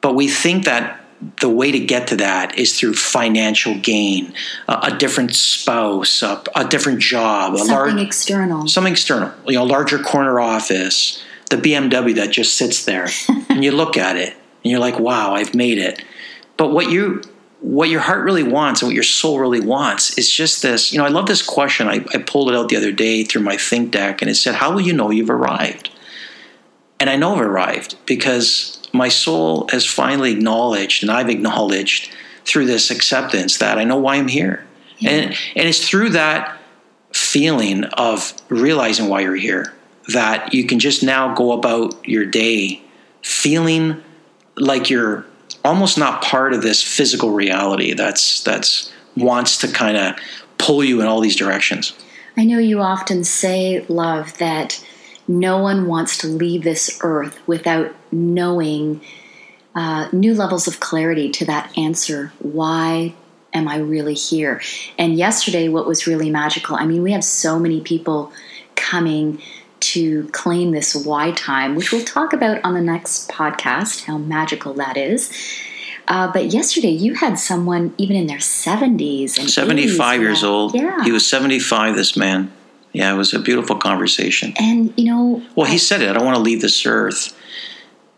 But 0.00 0.14
we 0.14 0.28
think 0.28 0.64
that 0.64 1.00
the 1.40 1.48
way 1.48 1.70
to 1.70 1.78
get 1.78 2.08
to 2.08 2.16
that 2.16 2.58
is 2.58 2.78
through 2.78 2.94
financial 2.94 3.78
gain, 3.78 4.34
uh, 4.66 4.90
a 4.92 4.96
different 4.96 5.34
spouse, 5.34 6.22
a, 6.22 6.42
a 6.56 6.66
different 6.66 7.00
job, 7.00 7.56
something 7.56 7.74
large, 7.74 8.00
external, 8.00 8.66
something 8.66 8.92
external. 8.92 9.32
You 9.46 9.58
know, 9.58 9.64
larger 9.64 9.98
corner 9.98 10.40
office, 10.40 11.22
the 11.50 11.56
BMW 11.56 12.14
that 12.16 12.30
just 12.30 12.56
sits 12.56 12.84
there, 12.84 13.08
and 13.48 13.62
you 13.62 13.70
look 13.70 13.96
at 13.96 14.16
it 14.16 14.34
and 14.64 14.70
you're 14.70 14.80
like, 14.80 14.98
"Wow, 14.98 15.34
I've 15.34 15.54
made 15.54 15.78
it." 15.78 16.04
But 16.56 16.72
what 16.72 16.90
you 16.90 17.22
what 17.62 17.88
your 17.88 18.00
heart 18.00 18.24
really 18.24 18.42
wants 18.42 18.82
and 18.82 18.88
what 18.88 18.94
your 18.94 19.04
soul 19.04 19.38
really 19.38 19.60
wants 19.60 20.18
is 20.18 20.28
just 20.28 20.62
this. 20.62 20.92
You 20.92 20.98
know, 20.98 21.04
I 21.04 21.08
love 21.08 21.26
this 21.26 21.42
question. 21.42 21.88
I, 21.88 22.04
I 22.12 22.18
pulled 22.18 22.50
it 22.50 22.56
out 22.56 22.68
the 22.68 22.76
other 22.76 22.92
day 22.92 23.24
through 23.24 23.42
my 23.42 23.56
think 23.56 23.92
deck, 23.92 24.20
and 24.20 24.30
it 24.30 24.34
said, 24.34 24.56
"How 24.56 24.72
will 24.72 24.80
you 24.80 24.92
know 24.92 25.10
you've 25.10 25.30
arrived?" 25.30 25.90
And 26.98 27.08
I 27.08 27.16
know 27.16 27.34
I've 27.34 27.40
arrived 27.40 27.96
because 28.04 28.82
my 28.92 29.08
soul 29.08 29.68
has 29.70 29.86
finally 29.86 30.32
acknowledged, 30.32 31.02
and 31.02 31.10
I've 31.10 31.28
acknowledged 31.28 32.12
through 32.44 32.66
this 32.66 32.90
acceptance 32.90 33.58
that 33.58 33.78
I 33.78 33.84
know 33.84 33.96
why 33.96 34.16
I'm 34.16 34.28
here. 34.28 34.66
Yeah. 34.98 35.10
And, 35.10 35.24
and 35.56 35.68
it's 35.68 35.88
through 35.88 36.10
that 36.10 36.58
feeling 37.12 37.84
of 37.84 38.32
realizing 38.48 39.08
why 39.08 39.20
you're 39.20 39.36
here 39.36 39.72
that 40.08 40.52
you 40.52 40.66
can 40.66 40.78
just 40.78 41.02
now 41.02 41.34
go 41.34 41.52
about 41.52 42.06
your 42.08 42.26
day 42.26 42.82
feeling 43.22 44.02
like 44.56 44.90
you're 44.90 45.24
almost 45.64 45.98
not 45.98 46.22
part 46.22 46.52
of 46.52 46.62
this 46.62 46.82
physical 46.82 47.30
reality 47.30 47.94
that's 47.94 48.42
that's 48.42 48.92
wants 49.16 49.58
to 49.58 49.68
kind 49.68 49.96
of 49.96 50.16
pull 50.58 50.82
you 50.82 51.00
in 51.00 51.06
all 51.06 51.20
these 51.20 51.36
directions. 51.36 51.92
I 52.36 52.44
know 52.44 52.58
you 52.58 52.80
often 52.80 53.24
say, 53.24 53.84
love, 53.88 54.38
that 54.38 54.82
no 55.28 55.58
one 55.58 55.86
wants 55.86 56.16
to 56.18 56.26
leave 56.26 56.64
this 56.64 56.98
earth 57.02 57.38
without 57.46 57.94
knowing 58.10 59.02
uh, 59.74 60.08
new 60.12 60.34
levels 60.34 60.66
of 60.66 60.80
clarity 60.80 61.30
to 61.30 61.44
that 61.46 61.76
answer 61.78 62.32
why 62.38 63.14
am 63.54 63.68
I 63.68 63.76
really 63.78 64.14
here? 64.14 64.60
And 64.98 65.14
yesterday, 65.14 65.68
what 65.68 65.86
was 65.86 66.06
really 66.06 66.30
magical, 66.30 66.76
I 66.76 66.86
mean, 66.86 67.02
we 67.02 67.12
have 67.12 67.24
so 67.24 67.58
many 67.58 67.80
people 67.80 68.32
coming 68.76 69.42
to 69.92 70.26
claim 70.28 70.70
this 70.70 70.94
why 70.94 71.32
time, 71.32 71.74
which 71.74 71.92
we'll 71.92 72.04
talk 72.04 72.32
about 72.32 72.60
on 72.64 72.74
the 72.74 72.80
next 72.80 73.28
podcast, 73.28 74.04
how 74.04 74.16
magical 74.16 74.72
that 74.74 74.96
is. 74.96 75.30
Uh, 76.08 76.32
but 76.32 76.46
yesterday, 76.46 76.90
you 76.90 77.14
had 77.14 77.38
someone 77.38 77.94
even 77.98 78.16
in 78.16 78.26
their 78.26 78.38
70s 78.38 79.38
and 79.38 79.50
75 79.50 79.98
80s, 79.98 80.22
years 80.22 80.42
old. 80.42 80.74
Yeah. 80.74 81.04
He 81.04 81.12
was 81.12 81.26
75, 81.26 81.94
this 81.94 82.16
man. 82.16 82.50
Yeah, 82.92 83.12
it 83.12 83.16
was 83.16 83.32
a 83.32 83.38
beautiful 83.38 83.76
conversation. 83.76 84.52
And, 84.58 84.92
you 84.96 85.06
know. 85.06 85.42
Well, 85.54 85.70
he 85.70 85.78
said 85.78 86.02
it 86.02 86.10
I 86.10 86.12
don't 86.12 86.24
want 86.24 86.36
to 86.36 86.42
leave 86.42 86.60
this 86.60 86.84
earth. 86.84 87.38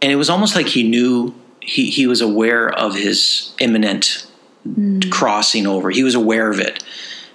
And 0.01 0.11
it 0.11 0.17
was 0.17 0.31
almost 0.31 0.57
like 0.57 0.67
he 0.67 0.89
knew, 0.89 1.35
he, 1.61 1.91
he 1.91 2.07
was 2.07 2.21
aware 2.21 2.69
of 2.69 2.95
his 2.95 3.55
imminent 3.61 4.27
mm. 4.67 5.11
crossing 5.11 5.67
over. 5.67 5.91
He 5.91 6.03
was 6.03 6.15
aware 6.15 6.51
of 6.51 6.61
it. 6.61 6.83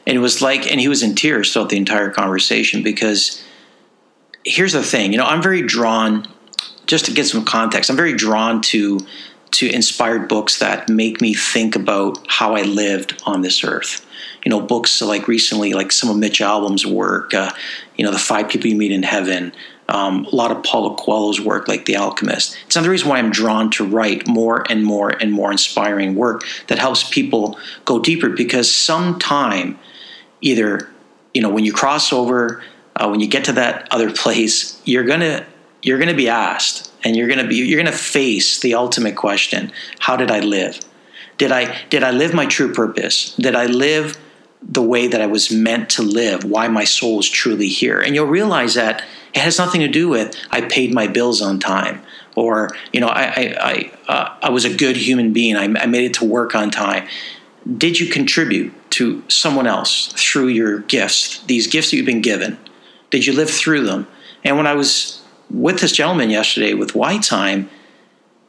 And 0.08 0.18
it 0.18 0.22
was 0.22 0.42
like, 0.42 0.70
and 0.70 0.80
he 0.80 0.88
was 0.88 1.04
in 1.04 1.16
tears 1.16 1.54
throughout 1.54 1.70
the 1.70 1.78
entire 1.78 2.10
conversation 2.10 2.84
because 2.84 3.44
here's 4.46 4.74
the 4.74 4.84
thing, 4.84 5.12
you 5.12 5.18
know, 5.18 5.26
I'm 5.26 5.42
very 5.42 5.62
drawn, 5.62 6.28
just 6.86 7.06
to 7.06 7.12
get 7.12 7.26
some 7.28 7.46
context, 7.46 7.90
I'm 7.90 7.96
very 7.96 8.14
drawn 8.14 8.62
to 8.64 9.00
to 9.52 9.68
inspired 9.74 10.28
books 10.28 10.60
that 10.60 10.90
make 10.90 11.22
me 11.22 11.34
think 11.34 11.76
about 11.76 12.24
how 12.28 12.56
I 12.56 12.62
lived 12.62 13.20
on 13.26 13.42
this 13.42 13.64
earth. 13.64 14.06
You 14.46 14.52
know 14.52 14.62
books 14.62 15.02
like 15.02 15.28
recently 15.28 15.74
like 15.74 15.92
some 15.92 16.10
of 16.10 16.18
Mitch 16.18 16.40
Albom's 16.40 16.86
work 16.86 17.34
uh, 17.34 17.52
you 17.98 18.06
know 18.06 18.12
the 18.12 18.20
five 18.20 18.48
people 18.48 18.68
you 18.68 18.78
meet 18.78 18.92
in 18.92 19.04
heaven 19.04 19.52
um, 19.90 20.26
a 20.26 20.36
lot 20.36 20.52
of 20.52 20.64
Paulo 20.64 20.96
Coelho's 20.96 21.42
work 21.42 21.68
like 21.68 21.86
The 21.86 21.98
Alchemist. 21.98 22.56
It's 22.68 22.76
another 22.76 22.92
reason 22.92 23.10
why 23.10 23.18
I'm 23.18 23.32
drawn 23.32 23.72
to 23.72 23.86
write 23.86 24.28
more 24.28 24.64
and 24.70 24.86
more 24.86 25.10
and 25.10 25.32
more 25.34 25.52
inspiring 25.52 26.16
work 26.16 26.44
that 26.68 26.78
helps 26.78 27.10
people 27.10 27.58
go 27.86 28.00
deeper 28.00 28.30
because 28.30 28.72
sometime 28.72 29.80
either 30.42 30.90
you 31.34 31.42
know 31.42 31.50
when 31.50 31.66
you 31.66 31.74
cross 31.74 32.14
over 32.14 32.64
uh, 33.00 33.08
when 33.08 33.20
you 33.20 33.28
get 33.28 33.46
to 33.46 33.54
that 33.54 33.88
other 33.92 34.12
place 34.12 34.80
you're 34.86 35.06
gonna 35.06 35.46
you're 35.82 36.00
gonna 36.00 36.14
be 36.14 36.30
asked 36.30 36.92
and 37.04 37.16
you're 37.16 37.28
gonna 37.28 37.48
be 37.48 37.56
you're 37.56 37.82
gonna 37.82 37.92
face 37.96 38.60
the 38.60 38.76
ultimate 38.76 39.16
question 39.16 39.72
how 40.00 40.16
did 40.16 40.30
I 40.30 40.42
live 40.42 40.80
did 41.40 41.54
I 41.54 41.76
did 41.90 42.04
I 42.04 42.12
live 42.12 42.34
my 42.34 42.46
true 42.46 42.72
purpose? 42.72 43.34
Did 43.38 43.56
I 43.56 43.66
live 43.66 44.18
the 44.62 44.84
way 44.84 45.08
that 45.08 45.22
I 45.22 45.26
was 45.26 45.50
meant 45.50 45.90
to 45.92 46.04
live, 46.04 46.44
why 46.44 46.68
my 46.68 46.84
soul 46.84 47.20
is 47.20 47.30
truly 47.30 47.70
here. 47.70 48.02
And 48.02 48.14
you'll 48.14 48.28
realize 48.28 48.74
that 48.74 49.06
it 49.34 49.40
has 49.40 49.58
nothing 49.58 49.80
to 49.80 49.88
do 49.88 50.10
with 50.10 50.36
I 50.52 50.60
paid 50.60 50.94
my 50.94 51.08
bills 51.08 51.42
on 51.42 51.58
time 51.60 52.04
or 52.36 52.72
you 52.92 53.00
know 53.00 53.08
I 53.08 53.24
I 53.24 53.56
I, 53.62 53.92
uh, 54.12 54.38
I 54.44 54.50
was 54.50 54.66
a 54.66 54.74
good 54.76 54.98
human 54.98 55.32
being. 55.32 55.56
I, 55.56 55.64
I 55.64 55.86
made 55.86 56.04
it 56.04 56.14
to 56.16 56.26
work 56.26 56.54
on 56.56 56.70
time. 56.72 57.08
Did 57.78 58.00
you 58.00 58.08
contribute 58.08 58.74
to 58.92 59.24
someone 59.30 59.66
else 59.66 60.12
through 60.18 60.48
your 60.48 60.80
gifts? 60.80 61.42
These 61.44 61.68
gifts 61.68 61.92
that 61.92 61.98
you've 61.98 62.06
been 62.06 62.22
given. 62.22 62.58
Did 63.10 63.26
you 63.26 63.34
live 63.34 63.50
through 63.50 63.86
them? 63.86 64.08
And 64.44 64.58
when 64.58 64.68
I 64.68 64.74
was 64.74 65.22
with 65.50 65.80
this 65.80 65.92
gentleman 65.92 66.30
yesterday 66.30 66.74
with 66.74 66.96
Why 66.96 67.18
Time, 67.18 67.70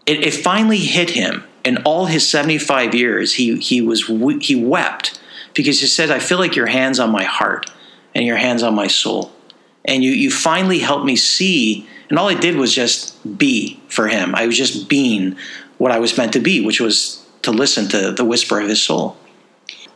it, 0.06 0.26
it 0.26 0.34
finally 0.34 0.78
hit 0.78 1.10
him. 1.10 1.44
In 1.62 1.78
all 1.84 2.06
his 2.06 2.26
seventy-five 2.26 2.94
years, 2.94 3.34
he 3.34 3.58
he 3.58 3.82
was 3.82 4.06
he 4.40 4.56
wept 4.56 5.20
because 5.52 5.80
he 5.80 5.86
said, 5.86 6.10
I 6.10 6.18
feel 6.18 6.38
like 6.38 6.56
your 6.56 6.68
hand's 6.68 6.98
on 6.98 7.10
my 7.10 7.24
heart 7.24 7.70
and 8.14 8.24
your 8.24 8.36
hand's 8.36 8.62
on 8.62 8.74
my 8.74 8.86
soul. 8.86 9.30
And 9.84 10.02
you, 10.02 10.10
you 10.10 10.30
finally 10.30 10.78
helped 10.78 11.04
me 11.04 11.16
see. 11.16 11.86
And 12.08 12.18
all 12.18 12.28
I 12.28 12.34
did 12.34 12.56
was 12.56 12.74
just 12.74 13.38
be 13.38 13.80
for 13.88 14.08
him. 14.08 14.34
I 14.34 14.46
was 14.46 14.56
just 14.56 14.88
being 14.88 15.36
what 15.78 15.92
I 15.92 15.98
was 15.98 16.16
meant 16.16 16.32
to 16.32 16.40
be, 16.40 16.64
which 16.64 16.80
was 16.80 17.26
to 17.42 17.50
listen 17.50 17.88
to 17.88 18.12
the 18.12 18.24
whisper 18.24 18.60
of 18.60 18.68
his 18.68 18.82
soul. 18.82 19.16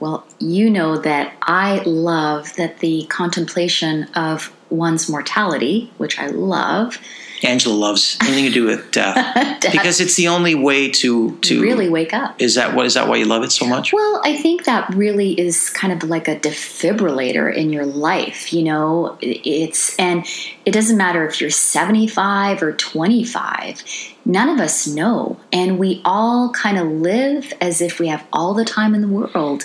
Well, 0.00 0.26
you 0.38 0.70
know 0.70 0.98
that 0.98 1.34
I 1.42 1.82
love 1.86 2.54
that 2.56 2.80
the 2.80 3.04
contemplation 3.06 4.04
of 4.14 4.54
one's 4.70 5.08
mortality, 5.08 5.92
which 5.98 6.18
I 6.18 6.26
love, 6.26 6.98
Angela 7.44 7.74
loves 7.74 8.16
anything 8.22 8.44
to 8.46 8.50
do 8.50 8.64
with 8.64 8.90
death, 8.90 9.14
Death. 9.60 9.72
because 9.72 10.00
it's 10.00 10.16
the 10.16 10.28
only 10.28 10.54
way 10.54 10.90
to 10.90 11.36
to 11.38 11.62
really 11.62 11.88
wake 11.88 12.12
up. 12.14 12.40
Is 12.40 12.54
that 12.54 12.74
what 12.74 12.86
is 12.86 12.94
that 12.94 13.08
why 13.08 13.16
you 13.16 13.24
love 13.26 13.42
it 13.42 13.52
so 13.52 13.66
much? 13.66 13.92
Well, 13.92 14.20
I 14.24 14.36
think 14.36 14.64
that 14.64 14.88
really 14.94 15.38
is 15.38 15.70
kind 15.70 15.92
of 15.92 16.08
like 16.08 16.28
a 16.28 16.36
defibrillator 16.36 17.54
in 17.54 17.70
your 17.70 17.86
life, 17.86 18.52
you 18.52 18.62
know. 18.62 19.18
It's 19.20 19.96
and 19.98 20.26
it 20.64 20.72
doesn't 20.72 20.96
matter 20.96 21.26
if 21.26 21.40
you're 21.40 21.50
75 21.50 22.62
or 22.62 22.72
25. 22.72 23.82
None 24.24 24.48
of 24.48 24.58
us 24.58 24.86
know, 24.86 25.38
and 25.52 25.78
we 25.78 26.00
all 26.04 26.50
kind 26.52 26.78
of 26.78 26.86
live 26.86 27.52
as 27.60 27.80
if 27.80 27.98
we 28.00 28.08
have 28.08 28.26
all 28.32 28.54
the 28.54 28.64
time 28.64 28.94
in 28.94 29.02
the 29.02 29.08
world. 29.08 29.64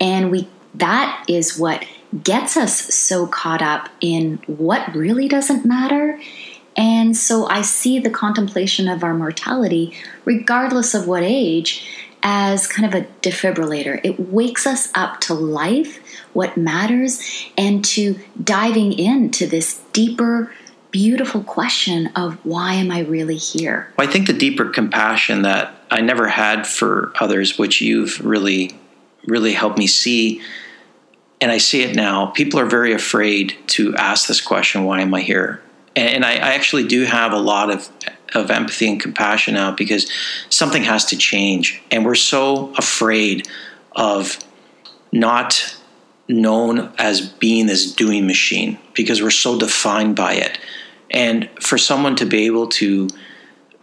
And 0.00 0.30
we 0.30 0.48
that 0.74 1.24
is 1.28 1.58
what 1.58 1.84
gets 2.22 2.56
us 2.56 2.94
so 2.94 3.26
caught 3.26 3.62
up 3.62 3.88
in 4.00 4.38
what 4.46 4.94
really 4.94 5.28
doesn't 5.28 5.64
matter. 5.64 6.20
And 6.76 7.16
so 7.16 7.46
I 7.46 7.62
see 7.62 7.98
the 7.98 8.10
contemplation 8.10 8.88
of 8.88 9.02
our 9.02 9.14
mortality, 9.14 9.94
regardless 10.24 10.94
of 10.94 11.08
what 11.08 11.22
age, 11.22 11.88
as 12.22 12.66
kind 12.66 12.92
of 12.92 13.00
a 13.00 13.06
defibrillator. 13.22 14.00
It 14.04 14.18
wakes 14.18 14.66
us 14.66 14.90
up 14.94 15.20
to 15.22 15.34
life, 15.34 16.00
what 16.32 16.56
matters, 16.56 17.22
and 17.56 17.84
to 17.86 18.18
diving 18.42 18.92
into 18.98 19.46
this 19.46 19.80
deeper, 19.92 20.52
beautiful 20.90 21.42
question 21.42 22.08
of 22.08 22.34
why 22.44 22.74
am 22.74 22.90
I 22.90 23.00
really 23.00 23.36
here? 23.36 23.92
I 23.98 24.06
think 24.06 24.26
the 24.26 24.32
deeper 24.32 24.66
compassion 24.66 25.42
that 25.42 25.74
I 25.90 26.00
never 26.00 26.28
had 26.28 26.66
for 26.66 27.12
others, 27.20 27.58
which 27.58 27.80
you've 27.80 28.20
really, 28.24 28.78
really 29.26 29.52
helped 29.52 29.78
me 29.78 29.86
see, 29.86 30.42
and 31.40 31.52
I 31.52 31.58
see 31.58 31.82
it 31.82 31.94
now. 31.94 32.26
People 32.26 32.58
are 32.58 32.66
very 32.66 32.92
afraid 32.92 33.56
to 33.68 33.94
ask 33.96 34.26
this 34.26 34.40
question: 34.40 34.84
Why 34.84 35.00
am 35.00 35.14
I 35.14 35.20
here? 35.20 35.62
And, 35.96 36.24
I, 36.24 36.32
I 36.34 36.54
actually 36.54 36.86
do 36.86 37.04
have 37.04 37.32
a 37.32 37.38
lot 37.38 37.70
of 37.70 37.88
of 38.34 38.50
empathy 38.50 38.88
and 38.88 39.00
compassion 39.00 39.54
now 39.54 39.70
because 39.70 40.10
something 40.50 40.82
has 40.84 41.06
to 41.06 41.16
change, 41.16 41.82
and 41.90 42.04
we're 42.04 42.14
so 42.14 42.74
afraid 42.76 43.48
of 43.92 44.38
not 45.10 45.76
known 46.28 46.92
as 46.98 47.20
being 47.20 47.66
this 47.66 47.92
doing 47.92 48.26
machine 48.26 48.78
because 48.94 49.22
we're 49.22 49.30
so 49.30 49.58
defined 49.58 50.16
by 50.16 50.34
it. 50.34 50.58
And 51.10 51.48
for 51.60 51.78
someone 51.78 52.16
to 52.16 52.26
be 52.26 52.46
able 52.46 52.66
to 52.68 53.08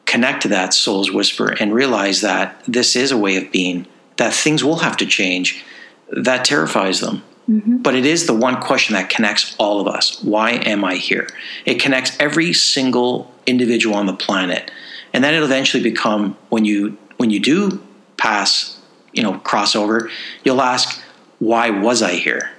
connect 0.06 0.42
to 0.44 0.50
that 0.50 0.74
soul's 0.74 1.12
whisper 1.12 1.56
and 1.60 1.74
realize 1.74 2.22
that 2.22 2.62
this 2.68 2.96
is 2.96 3.12
a 3.12 3.18
way 3.18 3.38
of 3.38 3.52
being, 3.52 3.88
that 4.18 4.34
things 4.34 4.64
will 4.64 4.80
have 4.80 4.98
to 4.98 5.06
change, 5.06 5.64
that 6.12 6.46
terrifies 6.46 7.00
them. 7.00 7.24
Mm-hmm. 7.50 7.78
But 7.78 7.96
it 7.96 8.06
is 8.06 8.26
the 8.26 8.34
one 8.34 8.62
question 8.62 8.94
that 8.96 9.10
connects 9.10 9.56
all 9.58 9.82
of 9.82 9.88
us. 9.88 10.24
Why 10.24 10.52
am 10.52 10.84
I 10.86 10.96
here? 10.96 11.28
It 11.66 11.82
connects 11.82 12.16
every 12.20 12.54
single 12.54 13.32
individual 13.46 13.96
on 13.96 14.06
the 14.06 14.14
planet. 14.14 14.72
And 15.12 15.24
then 15.24 15.34
it'll 15.34 15.46
eventually 15.46 15.84
become 15.84 16.38
when 16.50 16.66
you 16.66 16.98
when 17.18 17.30
you 17.30 17.40
do 17.40 17.82
pass, 18.18 18.80
you 19.12 19.22
know, 19.22 19.34
crossover, 19.40 20.10
you'll 20.44 20.62
ask, 20.62 21.02
why 21.40 21.70
was 21.70 22.02
I 22.02 22.14
here? 22.14 22.52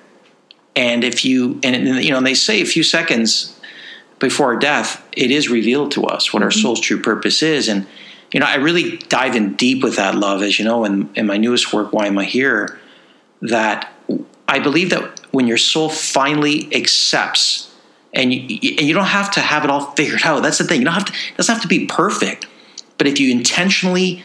And 0.77 1.03
if 1.03 1.25
you 1.25 1.59
and 1.63 2.05
you 2.05 2.11
know, 2.11 2.19
and 2.19 2.27
they 2.27 2.35
say 2.35 2.61
a 2.61 2.67
few 2.67 2.83
seconds 2.83 3.59
before 4.19 4.57
death, 4.57 5.03
it 5.13 5.31
is 5.31 5.49
revealed 5.49 5.93
to 5.93 6.05
us 6.05 6.33
what 6.33 6.43
our 6.43 6.51
mm-hmm. 6.51 6.61
soul's 6.61 6.81
true 6.81 7.01
purpose 7.01 7.43
is. 7.43 7.69
And 7.69 7.87
you 8.33 8.41
know, 8.41 8.47
I 8.47 8.57
really 8.57 8.97
dive 8.97 9.37
in 9.37 9.55
deep 9.55 9.83
with 9.83 9.97
that 9.97 10.17
love, 10.17 10.43
as 10.43 10.59
you 10.59 10.65
know, 10.65 10.85
in, 10.85 11.09
in 11.15 11.27
my 11.27 11.37
newest 11.37 11.73
work, 11.73 11.93
Why 11.93 12.07
Am 12.07 12.19
I 12.19 12.25
Here? 12.25 12.79
That 13.41 13.94
I 14.47 14.59
believe 14.59 14.91
that 14.91 15.21
when 15.33 15.47
your 15.47 15.59
soul 15.59 15.89
finally 15.89 16.75
accepts, 16.75 17.75
and 18.15 18.33
you, 18.33 18.77
and 18.79 18.87
you 18.87 18.95
don't 18.95 19.07
have 19.07 19.31
to 19.33 19.41
have 19.41 19.65
it 19.65 19.71
all 19.71 19.93
figured 19.93 20.23
out. 20.25 20.43
That's 20.43 20.59
the 20.59 20.65
thing. 20.65 20.81
You 20.81 20.85
don't 20.85 20.95
have 20.95 21.07
to. 21.07 21.13
It 21.13 21.37
doesn't 21.37 21.53
have 21.53 21.63
to 21.63 21.69
be 21.69 21.87
perfect. 21.87 22.47
But 22.97 23.07
if 23.07 23.19
you 23.19 23.31
intentionally 23.33 24.23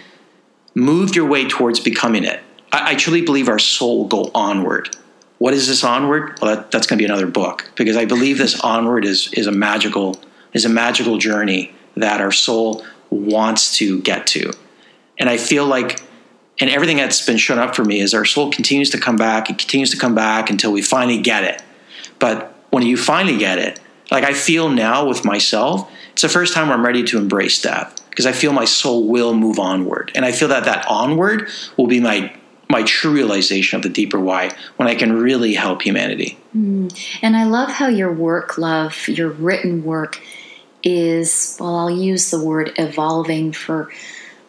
moved 0.75 1.15
your 1.15 1.27
way 1.27 1.47
towards 1.47 1.79
becoming 1.79 2.23
it, 2.23 2.39
I, 2.71 2.91
I 2.91 2.95
truly 2.95 3.21
believe 3.21 3.49
our 3.49 3.59
soul 3.59 3.99
will 3.99 4.07
go 4.07 4.31
onward. 4.35 4.95
What 5.39 5.53
is 5.53 5.67
this 5.67 5.83
onward? 5.83 6.37
Well, 6.41 6.55
that, 6.55 6.71
that's 6.71 6.85
going 6.85 6.97
to 6.97 7.01
be 7.01 7.05
another 7.05 7.27
book 7.27 7.71
because 7.75 7.97
I 7.97 8.05
believe 8.05 8.37
this 8.37 8.59
onward 8.59 9.05
is 9.05 9.31
is 9.33 9.47
a 9.47 9.51
magical 9.51 10.19
is 10.53 10.65
a 10.65 10.69
magical 10.69 11.17
journey 11.17 11.73
that 11.95 12.21
our 12.21 12.31
soul 12.31 12.85
wants 13.09 13.77
to 13.77 13.99
get 14.01 14.27
to, 14.27 14.53
and 15.17 15.29
I 15.29 15.37
feel 15.37 15.65
like 15.65 16.01
and 16.59 16.69
everything 16.69 16.97
that's 16.97 17.25
been 17.25 17.37
shown 17.37 17.57
up 17.57 17.75
for 17.75 17.85
me 17.85 17.99
is 17.99 18.13
our 18.13 18.25
soul 18.25 18.51
continues 18.51 18.89
to 18.91 18.99
come 18.99 19.15
back. 19.15 19.49
It 19.49 19.57
continues 19.57 19.91
to 19.91 19.97
come 19.97 20.15
back 20.15 20.49
until 20.49 20.71
we 20.71 20.81
finally 20.81 21.21
get 21.21 21.43
it. 21.43 21.61
But 22.19 22.53
when 22.69 22.83
you 22.83 22.97
finally 22.97 23.37
get 23.37 23.57
it, 23.59 23.79
like 24.11 24.23
I 24.23 24.33
feel 24.33 24.69
now 24.69 25.07
with 25.07 25.23
myself, 25.23 25.89
it's 26.11 26.21
the 26.21 26.29
first 26.29 26.53
time 26.53 26.69
I'm 26.71 26.85
ready 26.85 27.03
to 27.03 27.17
embrace 27.17 27.61
death 27.61 27.95
because 28.09 28.25
I 28.25 28.31
feel 28.31 28.51
my 28.51 28.65
soul 28.65 29.07
will 29.07 29.33
move 29.33 29.59
onward, 29.59 30.11
and 30.15 30.25
I 30.25 30.31
feel 30.31 30.49
that 30.49 30.65
that 30.65 30.85
onward 30.87 31.47
will 31.77 31.87
be 31.87 31.99
my 31.99 32.33
my 32.71 32.83
true 32.83 33.11
realization 33.11 33.77
of 33.77 33.83
the 33.83 33.89
deeper 33.89 34.19
why 34.19 34.51
when 34.75 34.87
I 34.87 34.93
can 34.93 35.13
really 35.13 35.55
help 35.55 35.81
humanity. 35.81 36.37
Mm. 36.55 36.95
And 37.23 37.35
I 37.35 37.45
love 37.45 37.69
how 37.69 37.87
your 37.87 38.11
work, 38.13 38.59
love, 38.59 39.07
your 39.07 39.29
written 39.29 39.83
work 39.83 40.21
is 40.83 41.57
well, 41.59 41.75
I'll 41.75 41.91
use 41.91 42.29
the 42.29 42.43
word 42.43 42.73
evolving 42.77 43.53
for 43.53 43.91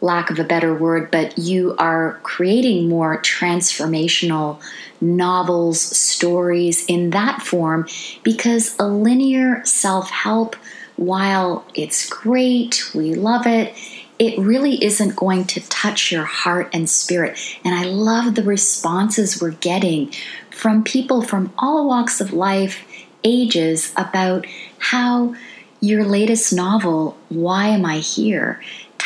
lack 0.01 0.31
of 0.31 0.39
a 0.39 0.45
better 0.45 0.75
word, 0.75 1.11
but 1.11 1.39
you 1.39 1.75
are 1.79 2.19
creating 2.23 2.89
more 2.89 3.21
transformational 3.21 4.61
novels, 5.01 5.81
stories 5.81 6.85
in 6.87 7.11
that 7.11 7.43
form 7.43 7.87
because 8.23 8.77
a 8.79 8.87
linear 8.87 9.65
self 9.65 10.11
help, 10.11 10.57
while 10.97 11.65
it's 11.75 12.09
great, 12.09 12.91
we 12.95 13.15
love 13.15 13.47
it, 13.47 13.75
it 14.19 14.39
really 14.39 14.83
isn't 14.85 15.17
going 15.17 15.47
to 15.47 15.61
touch 15.69 16.13
your 16.13 16.25
heart 16.25 16.69
and 16.75 16.91
spirit. 16.91 17.39
And 17.65 17.75
I 17.75 17.85
love 17.85 18.35
the 18.35 18.43
responses 18.43 19.41
we're 19.41 19.53
getting 19.53 20.13
from 20.51 20.85
people 20.85 21.23
from 21.23 21.55
all 21.57 21.89
walks 21.89 22.21
of 22.21 22.35
life, 22.35 22.85
ages, 23.25 23.95
about 23.97 24.47
how 24.79 25.35
your 25.81 26.05
latest 26.05 26.53
novel, 26.53 27.17
Why 27.31 27.69
Am 27.69 27.87
I 27.87 27.99
Here? 27.99 28.61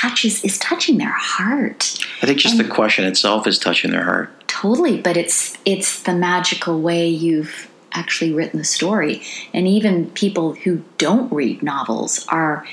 Touches 0.05 0.45
is 0.45 0.59
touching 0.59 0.99
their 0.99 1.15
heart. 1.17 1.99
I 2.23 2.27
think 2.27 2.39
just 2.39 2.59
and 2.59 2.65
the 2.65 2.73
question 2.73 3.05
itself 3.05 3.47
is 3.47 3.59
touching 3.59 3.91
their 3.91 4.05
heart. 4.05 4.31
Totally, 4.49 5.01
but 5.01 5.17
it's 5.17 5.57
it's 5.65 6.03
the 6.03 6.15
magical 6.15 6.81
way 6.81 7.09
you've 7.09 7.71
actually 7.93 8.33
written 8.33 8.59
the 8.59 8.65
story. 8.65 9.23
And 9.53 9.67
even 9.69 10.11
people 10.11 10.55
who 10.55 10.83
don't 10.99 11.33
read 11.33 11.63
novels 11.63 12.27
are 12.29 12.67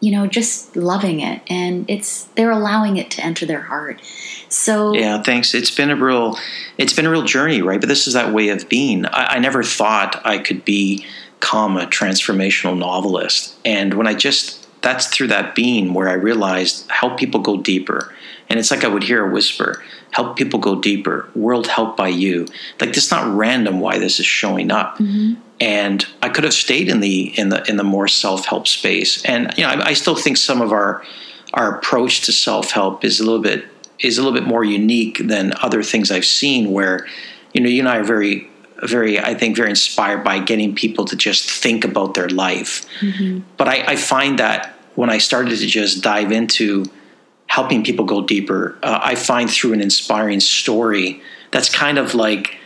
you 0.00 0.10
know 0.10 0.26
just 0.26 0.74
loving 0.74 1.20
it 1.20 1.42
and 1.48 1.88
it's 1.88 2.24
they're 2.34 2.50
allowing 2.50 2.96
it 2.96 3.08
to 3.08 3.24
enter 3.24 3.46
their 3.46 3.60
heart 3.60 4.00
so 4.48 4.92
yeah 4.92 5.22
thanks 5.22 5.54
it's 5.54 5.70
been 5.70 5.90
a 5.90 5.94
real 5.94 6.36
it's 6.76 6.92
been 6.92 7.06
a 7.06 7.10
real 7.10 7.22
journey 7.22 7.62
right 7.62 7.78
but 7.78 7.88
this 7.88 8.08
is 8.08 8.14
that 8.14 8.34
way 8.34 8.48
of 8.48 8.68
being 8.68 9.06
i, 9.06 9.36
I 9.36 9.38
never 9.38 9.62
thought 9.62 10.20
i 10.24 10.38
could 10.38 10.64
become 10.64 11.76
a 11.76 11.86
transformational 11.86 12.76
novelist 12.76 13.56
and 13.64 13.94
when 13.94 14.08
i 14.08 14.14
just 14.14 14.61
that's 14.82 15.06
through 15.06 15.28
that 15.28 15.54
being 15.54 15.94
where 15.94 16.08
I 16.08 16.14
realized 16.14 16.90
help 16.90 17.18
people 17.18 17.40
go 17.40 17.56
deeper. 17.56 18.12
And 18.48 18.58
it's 18.58 18.70
like 18.70 18.84
I 18.84 18.88
would 18.88 19.04
hear 19.04 19.26
a 19.26 19.30
whisper 19.30 19.82
help 20.12 20.36
people 20.36 20.60
go 20.60 20.80
deeper, 20.80 21.28
world 21.34 21.66
help 21.66 21.96
by 21.96 22.08
you. 22.08 22.46
Like 22.80 22.90
it's 22.90 23.10
not 23.10 23.34
random 23.34 23.80
why 23.80 23.98
this 23.98 24.20
is 24.20 24.26
showing 24.26 24.70
up. 24.70 24.98
Mm-hmm. 24.98 25.40
And 25.60 26.06
I 26.22 26.28
could 26.28 26.44
have 26.44 26.54
stayed 26.54 26.88
in 26.88 27.00
the 27.00 27.38
in 27.38 27.48
the 27.48 27.68
in 27.68 27.76
the 27.76 27.84
more 27.84 28.08
self 28.08 28.46
help 28.46 28.68
space. 28.68 29.24
And 29.24 29.52
you 29.56 29.64
know, 29.64 29.70
I, 29.70 29.88
I 29.88 29.92
still 29.94 30.16
think 30.16 30.36
some 30.36 30.60
of 30.60 30.72
our 30.72 31.02
our 31.54 31.76
approach 31.76 32.22
to 32.22 32.32
self 32.32 32.70
help 32.70 33.04
is 33.04 33.20
a 33.20 33.24
little 33.24 33.42
bit 33.42 33.64
is 33.98 34.18
a 34.18 34.22
little 34.22 34.38
bit 34.38 34.46
more 34.46 34.64
unique 34.64 35.26
than 35.26 35.54
other 35.60 35.82
things 35.82 36.10
I've 36.10 36.24
seen. 36.24 36.72
Where 36.72 37.06
you 37.52 37.60
know, 37.60 37.68
you 37.68 37.80
and 37.80 37.88
I 37.88 37.98
are 37.98 38.04
very 38.04 38.48
very, 38.84 39.20
I 39.20 39.34
think, 39.34 39.56
very 39.56 39.70
inspired 39.70 40.24
by 40.24 40.40
getting 40.40 40.74
people 40.74 41.04
to 41.04 41.14
just 41.14 41.48
think 41.48 41.84
about 41.84 42.14
their 42.14 42.28
life. 42.28 42.84
Mm-hmm. 43.00 43.42
But 43.56 43.68
I, 43.68 43.92
I, 43.92 43.94
find 43.94 44.40
that 44.40 44.71
when 44.94 45.10
I 45.10 45.18
started 45.18 45.58
to 45.58 45.66
just 45.66 46.02
dive 46.02 46.32
into 46.32 46.86
helping 47.46 47.84
people 47.84 48.04
go 48.04 48.22
deeper, 48.22 48.78
uh, 48.82 49.00
I 49.02 49.14
find 49.14 49.50
through 49.50 49.74
an 49.74 49.80
inspiring 49.80 50.40
story 50.40 51.22
that's 51.50 51.68
kind 51.68 51.98
of 51.98 52.14
like, 52.14 52.56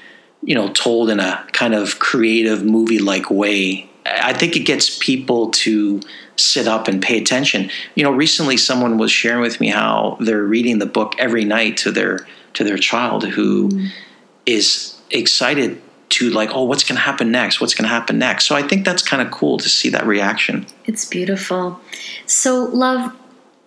you 0.42 0.54
know, 0.54 0.68
told 0.68 1.10
in 1.10 1.20
a 1.20 1.46
kind 1.52 1.74
of 1.74 1.98
creative 1.98 2.64
movie 2.64 2.98
like 2.98 3.30
way. 3.30 3.90
I 4.04 4.32
think 4.32 4.56
it 4.56 4.60
gets 4.60 4.98
people 4.98 5.50
to 5.50 6.00
sit 6.36 6.68
up 6.68 6.86
and 6.86 7.02
pay 7.02 7.18
attention. 7.18 7.70
You 7.94 8.04
know, 8.04 8.12
recently 8.12 8.56
someone 8.56 8.98
was 8.98 9.10
sharing 9.10 9.40
with 9.40 9.60
me 9.60 9.68
how 9.68 10.16
they're 10.20 10.44
reading 10.44 10.78
the 10.78 10.86
book 10.86 11.14
every 11.18 11.44
night 11.44 11.78
to 11.78 11.90
their 11.90 12.26
to 12.54 12.64
their 12.64 12.78
child 12.78 13.24
who 13.24 13.68
mm. 13.68 13.88
is 14.46 14.98
excited 15.10 15.82
to 16.16 16.30
like, 16.30 16.50
oh, 16.54 16.64
what's 16.64 16.82
going 16.82 16.96
to 16.96 17.02
happen 17.02 17.30
next? 17.30 17.60
What's 17.60 17.74
going 17.74 17.84
to 17.84 17.94
happen 17.94 18.18
next? 18.18 18.46
So 18.46 18.56
I 18.56 18.62
think 18.62 18.84
that's 18.84 19.02
kind 19.02 19.20
of 19.20 19.30
cool 19.30 19.58
to 19.58 19.68
see 19.68 19.90
that 19.90 20.06
reaction. 20.06 20.66
It's 20.86 21.04
beautiful. 21.04 21.80
So, 22.24 22.64
love, 22.64 23.14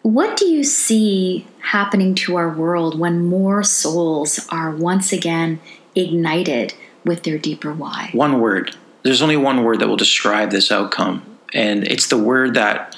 what 0.01 0.35
do 0.37 0.47
you 0.47 0.63
see 0.63 1.45
happening 1.59 2.15
to 2.15 2.37
our 2.37 2.49
world 2.49 2.97
when 2.97 3.23
more 3.25 3.63
souls 3.63 4.47
are 4.49 4.71
once 4.71 5.13
again 5.13 5.59
ignited 5.95 6.73
with 7.05 7.23
their 7.23 7.37
deeper 7.37 7.71
why? 7.71 8.09
One 8.13 8.39
word. 8.39 8.75
There's 9.03 9.21
only 9.21 9.37
one 9.37 9.63
word 9.63 9.79
that 9.79 9.87
will 9.87 9.95
describe 9.95 10.51
this 10.51 10.71
outcome, 10.71 11.23
and 11.53 11.87
it's 11.87 12.07
the 12.07 12.17
word 12.17 12.55
that 12.55 12.97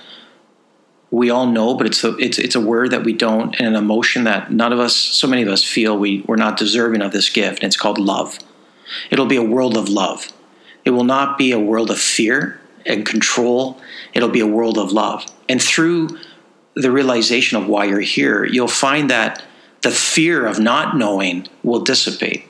we 1.12 1.30
all 1.30 1.46
know, 1.46 1.76
but 1.76 1.86
it's 1.86 2.04
a, 2.04 2.16
it's 2.18 2.40
it's 2.40 2.56
a 2.56 2.62
word 2.62 2.92
that 2.92 3.04
we 3.04 3.14
don't, 3.14 3.54
and 3.60 3.68
an 3.68 3.76
emotion 3.76 4.24
that 4.24 4.52
none 4.52 4.72
of 4.72 4.80
us, 4.80 4.96
so 4.96 5.28
many 5.28 5.42
of 5.42 5.50
us, 5.50 5.64
feel 5.64 5.98
we 5.98 6.24
we're 6.26 6.38
not 6.38 6.58
deserving 6.58 7.02
of 7.02 7.12
this 7.12 7.30
gift. 7.30 7.60
And 7.60 7.66
it's 7.66 7.78
called 7.78 7.98
love. 7.98 8.40
It'll 9.10 9.26
be 9.26 9.38
a 9.38 9.44
world 9.44 9.78
of 9.78 9.90
love. 9.90 10.32
It 10.86 10.92
will 10.92 11.04
not 11.04 11.38
be 11.38 11.52
a 11.52 11.60
world 11.60 11.92
of 11.92 12.00
fear 12.00 12.60
and 12.86 13.06
control. 13.06 13.80
It'll 14.14 14.30
be 14.30 14.40
a 14.40 14.48
world 14.48 14.78
of 14.78 14.92
love. 14.92 15.26
And 15.48 15.62
through 15.62 16.18
the 16.76 16.92
realization 16.92 17.58
of 17.58 17.68
why 17.68 17.86
you're 17.86 18.00
here, 18.00 18.46
you'll 18.46 18.68
find 18.68 19.10
that 19.10 19.44
the 19.82 19.92
fear 19.92 20.46
of 20.46 20.60
not 20.60 20.96
knowing 20.96 21.48
will 21.64 21.82
dissipate. 21.82 22.46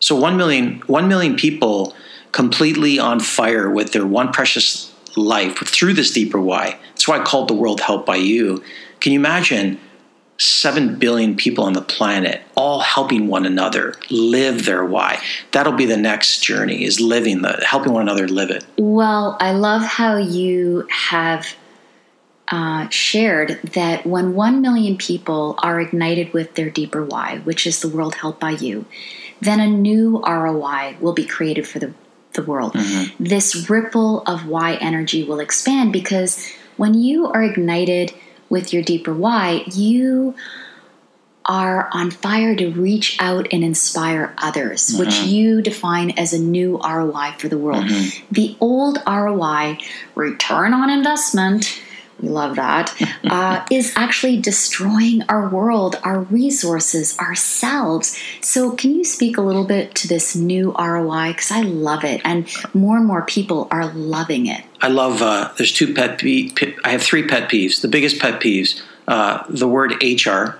So 0.00 0.16
1 0.16 0.36
million, 0.36 0.82
1 0.86 1.08
million 1.08 1.36
people 1.36 1.94
completely 2.32 2.98
on 2.98 3.20
fire 3.20 3.70
with 3.70 3.92
their 3.92 4.06
one 4.06 4.32
precious 4.32 4.92
life 5.16 5.58
through 5.58 5.94
this 5.94 6.10
deeper 6.10 6.40
why. 6.40 6.78
That's 6.88 7.06
why 7.06 7.18
I 7.18 7.24
called 7.24 7.48
the 7.48 7.54
world 7.54 7.80
helped 7.80 8.06
by 8.06 8.16
you. 8.16 8.62
Can 9.00 9.12
you 9.12 9.18
imagine 9.18 9.78
7 10.42 10.98
billion 10.98 11.36
people 11.36 11.64
on 11.64 11.72
the 11.72 11.82
planet 11.82 12.42
all 12.56 12.80
helping 12.80 13.28
one 13.28 13.46
another 13.46 13.94
live 14.10 14.64
their 14.64 14.84
why? 14.84 15.22
That'll 15.52 15.72
be 15.72 15.86
the 15.86 15.96
next 15.96 16.42
journey 16.42 16.84
is 16.84 17.00
living 17.00 17.42
the 17.42 17.64
helping 17.64 17.92
one 17.92 18.02
another 18.02 18.26
live 18.26 18.50
it. 18.50 18.64
Well, 18.76 19.36
I 19.40 19.52
love 19.52 19.82
how 19.82 20.16
you 20.16 20.86
have 20.90 21.54
uh, 22.48 22.88
shared 22.88 23.60
that 23.74 24.04
when 24.04 24.34
1 24.34 24.60
million 24.60 24.96
people 24.96 25.54
are 25.58 25.80
ignited 25.80 26.32
with 26.32 26.54
their 26.54 26.70
deeper 26.70 27.04
why, 27.04 27.38
which 27.38 27.66
is 27.66 27.80
the 27.80 27.88
world 27.88 28.16
helped 28.16 28.40
by 28.40 28.50
you, 28.50 28.84
then 29.40 29.60
a 29.60 29.66
new 29.66 30.20
ROI 30.20 30.96
will 31.00 31.12
be 31.12 31.24
created 31.24 31.66
for 31.66 31.78
the, 31.78 31.94
the 32.34 32.42
world. 32.42 32.74
Mm-hmm. 32.74 33.24
This 33.24 33.70
ripple 33.70 34.22
of 34.22 34.46
why 34.46 34.74
energy 34.74 35.24
will 35.24 35.40
expand 35.40 35.92
because 35.92 36.52
when 36.76 36.94
you 36.94 37.26
are 37.26 37.42
ignited 37.42 38.12
with 38.52 38.72
your 38.72 38.82
deeper 38.82 39.14
why, 39.14 39.64
you 39.72 40.34
are 41.46 41.88
on 41.92 42.10
fire 42.10 42.54
to 42.54 42.70
reach 42.70 43.16
out 43.18 43.48
and 43.50 43.64
inspire 43.64 44.34
others, 44.38 44.88
mm-hmm. 44.88 44.98
which 45.00 45.22
you 45.22 45.62
define 45.62 46.10
as 46.10 46.34
a 46.34 46.38
new 46.38 46.78
ROI 46.78 47.34
for 47.38 47.48
the 47.48 47.56
world. 47.56 47.86
Mm-hmm. 47.86 48.26
The 48.30 48.56
old 48.60 48.98
ROI, 49.06 49.78
return 50.14 50.74
on 50.74 50.90
investment, 50.90 51.82
we 52.22 52.28
love 52.28 52.56
that, 52.56 52.94
uh, 53.24 53.66
is 53.70 53.92
actually 53.96 54.40
destroying 54.40 55.22
our 55.28 55.48
world, 55.48 55.98
our 56.04 56.20
resources, 56.20 57.18
ourselves. 57.18 58.16
So, 58.40 58.70
can 58.70 58.94
you 58.94 59.04
speak 59.04 59.36
a 59.36 59.42
little 59.42 59.64
bit 59.64 59.94
to 59.96 60.08
this 60.08 60.36
new 60.36 60.72
ROI? 60.78 61.32
Because 61.32 61.50
I 61.50 61.62
love 61.62 62.04
it, 62.04 62.20
and 62.24 62.48
more 62.72 62.96
and 62.96 63.06
more 63.06 63.22
people 63.22 63.66
are 63.70 63.92
loving 63.92 64.46
it. 64.46 64.64
I 64.80 64.88
love. 64.88 65.20
Uh, 65.20 65.52
there's 65.58 65.72
two 65.72 65.92
pet. 65.92 66.18
Pe- 66.18 66.50
I 66.84 66.90
have 66.90 67.02
three 67.02 67.26
pet 67.26 67.50
peeves. 67.50 67.80
The 67.82 67.88
biggest 67.88 68.20
pet 68.20 68.40
peeves: 68.40 68.80
uh, 69.08 69.42
the 69.48 69.66
word 69.66 69.94
HR, 70.02 70.58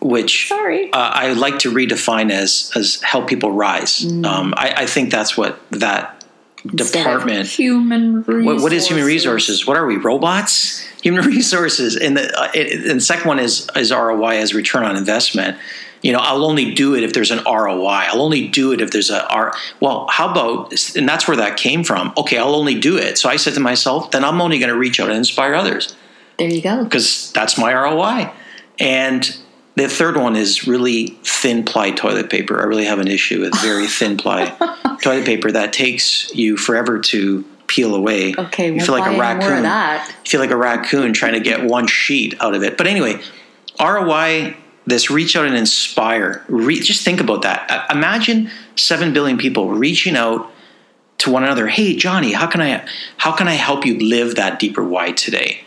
which 0.00 0.48
Sorry. 0.48 0.92
Uh, 0.92 0.96
I 0.98 1.32
like 1.32 1.60
to 1.60 1.72
redefine 1.72 2.30
as 2.30 2.72
as 2.74 3.00
help 3.02 3.28
people 3.28 3.52
rise. 3.52 4.00
Mm. 4.00 4.26
Um, 4.26 4.54
I, 4.56 4.74
I 4.78 4.86
think 4.86 5.10
that's 5.10 5.36
what 5.36 5.60
that 5.70 6.19
department. 6.66 7.46
human 7.46 8.22
resources. 8.22 8.44
What, 8.46 8.62
what 8.62 8.72
is 8.72 8.86
human 8.86 9.04
resources? 9.04 9.66
What 9.66 9.76
are 9.76 9.86
we? 9.86 9.96
Robots? 9.96 10.80
Human 11.02 11.24
resources. 11.26 11.96
And 11.96 12.16
the, 12.16 12.38
uh, 12.38 12.50
it, 12.54 12.86
and 12.90 13.00
the 13.00 13.04
second 13.04 13.28
one 13.28 13.38
is 13.38 13.68
is 13.76 13.92
ROI 13.92 14.36
as 14.36 14.54
return 14.54 14.84
on 14.84 14.96
investment. 14.96 15.58
You 16.02 16.12
know, 16.12 16.18
I'll 16.18 16.46
only 16.46 16.72
do 16.74 16.94
it 16.94 17.02
if 17.02 17.12
there's 17.12 17.30
an 17.30 17.40
ROI. 17.44 18.06
I'll 18.08 18.22
only 18.22 18.48
do 18.48 18.72
it 18.72 18.80
if 18.80 18.90
there's 18.90 19.10
a 19.10 19.26
R. 19.28 19.52
Well, 19.80 20.06
how 20.10 20.30
about? 20.30 20.72
And 20.96 21.08
that's 21.08 21.28
where 21.28 21.36
that 21.36 21.58
came 21.58 21.84
from. 21.84 22.12
Okay, 22.16 22.38
I'll 22.38 22.54
only 22.54 22.78
do 22.78 22.96
it. 22.96 23.18
So 23.18 23.28
I 23.28 23.36
said 23.36 23.54
to 23.54 23.60
myself, 23.60 24.10
then 24.10 24.24
I'm 24.24 24.40
only 24.40 24.58
going 24.58 24.70
to 24.72 24.78
reach 24.78 24.98
out 24.98 25.08
and 25.08 25.18
inspire 25.18 25.54
others. 25.54 25.94
There 26.38 26.48
you 26.48 26.62
go. 26.62 26.84
Because 26.84 27.30
that's 27.32 27.58
my 27.58 27.74
ROI. 27.74 28.32
And 28.78 29.36
the 29.76 29.88
third 29.88 30.16
one 30.16 30.36
is 30.36 30.66
really 30.66 31.08
thin 31.22 31.64
ply 31.64 31.90
toilet 31.90 32.30
paper. 32.30 32.60
I 32.60 32.64
really 32.64 32.84
have 32.84 32.98
an 32.98 33.08
issue 33.08 33.40
with 33.40 33.54
very 33.60 33.86
thin 33.98 34.16
ply 34.16 34.54
toilet 35.02 35.24
paper 35.24 35.50
that 35.52 35.72
takes 35.72 36.34
you 36.34 36.56
forever 36.56 36.98
to 36.98 37.44
peel 37.66 37.94
away. 37.94 38.34
Okay, 38.36 38.72
you 38.72 38.80
feel 38.80 38.98
like 38.98 39.10
a 39.10 39.18
raccoon. 39.18 39.62
You 40.24 40.30
feel 40.30 40.40
like 40.40 40.50
a 40.50 40.56
raccoon 40.56 41.12
trying 41.12 41.34
to 41.34 41.40
get 41.40 41.64
one 41.64 41.86
sheet 41.86 42.34
out 42.40 42.54
of 42.54 42.62
it. 42.62 42.76
But 42.76 42.86
anyway, 42.86 43.20
ROI. 43.80 44.56
This 44.86 45.10
reach 45.10 45.36
out 45.36 45.44
and 45.44 45.54
inspire. 45.54 46.42
Re- 46.48 46.80
just 46.80 47.04
think 47.04 47.20
about 47.20 47.42
that. 47.42 47.70
Uh, 47.70 47.86
imagine 47.94 48.50
seven 48.76 49.12
billion 49.12 49.36
people 49.38 49.68
reaching 49.68 50.16
out 50.16 50.50
to 51.18 51.30
one 51.30 51.44
another. 51.44 51.68
Hey, 51.68 51.94
Johnny, 51.94 52.32
how 52.32 52.46
can 52.46 52.60
I 52.60 52.84
how 53.18 53.30
can 53.32 53.46
I 53.46 53.52
help 53.52 53.86
you 53.86 53.98
live 53.98 54.34
that 54.36 54.58
deeper 54.58 54.82
why 54.82 55.12
today? 55.12 55.64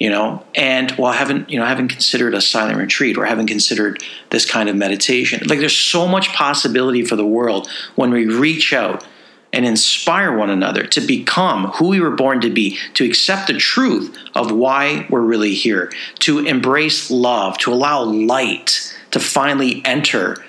You 0.00 0.10
know 0.10 0.44
and 0.56 0.90
well 0.92 1.12
I 1.12 1.16
haven't 1.16 1.48
you 1.48 1.58
know 1.58 1.64
I 1.64 1.68
haven't 1.68 1.88
considered 1.88 2.34
a 2.34 2.40
silent 2.40 2.78
retreat 2.78 3.16
or 3.16 3.24
I 3.24 3.28
haven't 3.28 3.46
considered 3.46 4.02
this 4.30 4.44
kind 4.44 4.68
of 4.68 4.74
meditation 4.74 5.46
like 5.46 5.60
there's 5.60 5.76
so 5.76 6.08
much 6.08 6.32
possibility 6.32 7.04
for 7.04 7.14
the 7.14 7.26
world 7.26 7.68
when 7.94 8.10
we 8.10 8.26
reach 8.26 8.72
out 8.72 9.06
and 9.52 9.66
inspire 9.66 10.36
one 10.36 10.48
another 10.48 10.84
to 10.86 11.00
become 11.00 11.66
who 11.72 11.88
we 11.88 12.00
were 12.00 12.10
born 12.10 12.40
to 12.40 12.50
be 12.50 12.78
to 12.94 13.04
accept 13.04 13.46
the 13.46 13.54
truth 13.54 14.16
of 14.34 14.50
why 14.50 15.06
we're 15.10 15.20
really 15.20 15.54
here 15.54 15.92
to 16.18 16.40
embrace 16.40 17.10
love 17.10 17.58
to 17.58 17.72
allow 17.72 18.02
light 18.02 18.96
to 19.10 19.20
finally 19.20 19.82
enter 19.84 20.44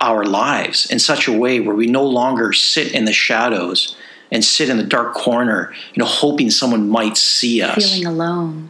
our 0.00 0.24
lives 0.24 0.90
in 0.90 0.98
such 0.98 1.28
a 1.28 1.32
way 1.32 1.60
where 1.60 1.74
we 1.74 1.86
no 1.86 2.04
longer 2.04 2.52
sit 2.52 2.92
in 2.92 3.04
the 3.04 3.12
shadows 3.12 3.96
and 4.30 4.42
sit 4.42 4.70
in 4.70 4.78
the 4.78 4.82
dark 4.82 5.12
corner, 5.12 5.74
you 5.92 6.02
know, 6.02 6.08
hoping 6.08 6.48
someone 6.48 6.88
might 6.88 7.18
see 7.18 7.60
us. 7.60 7.92
Feeling 7.92 8.06
alone 8.06 8.68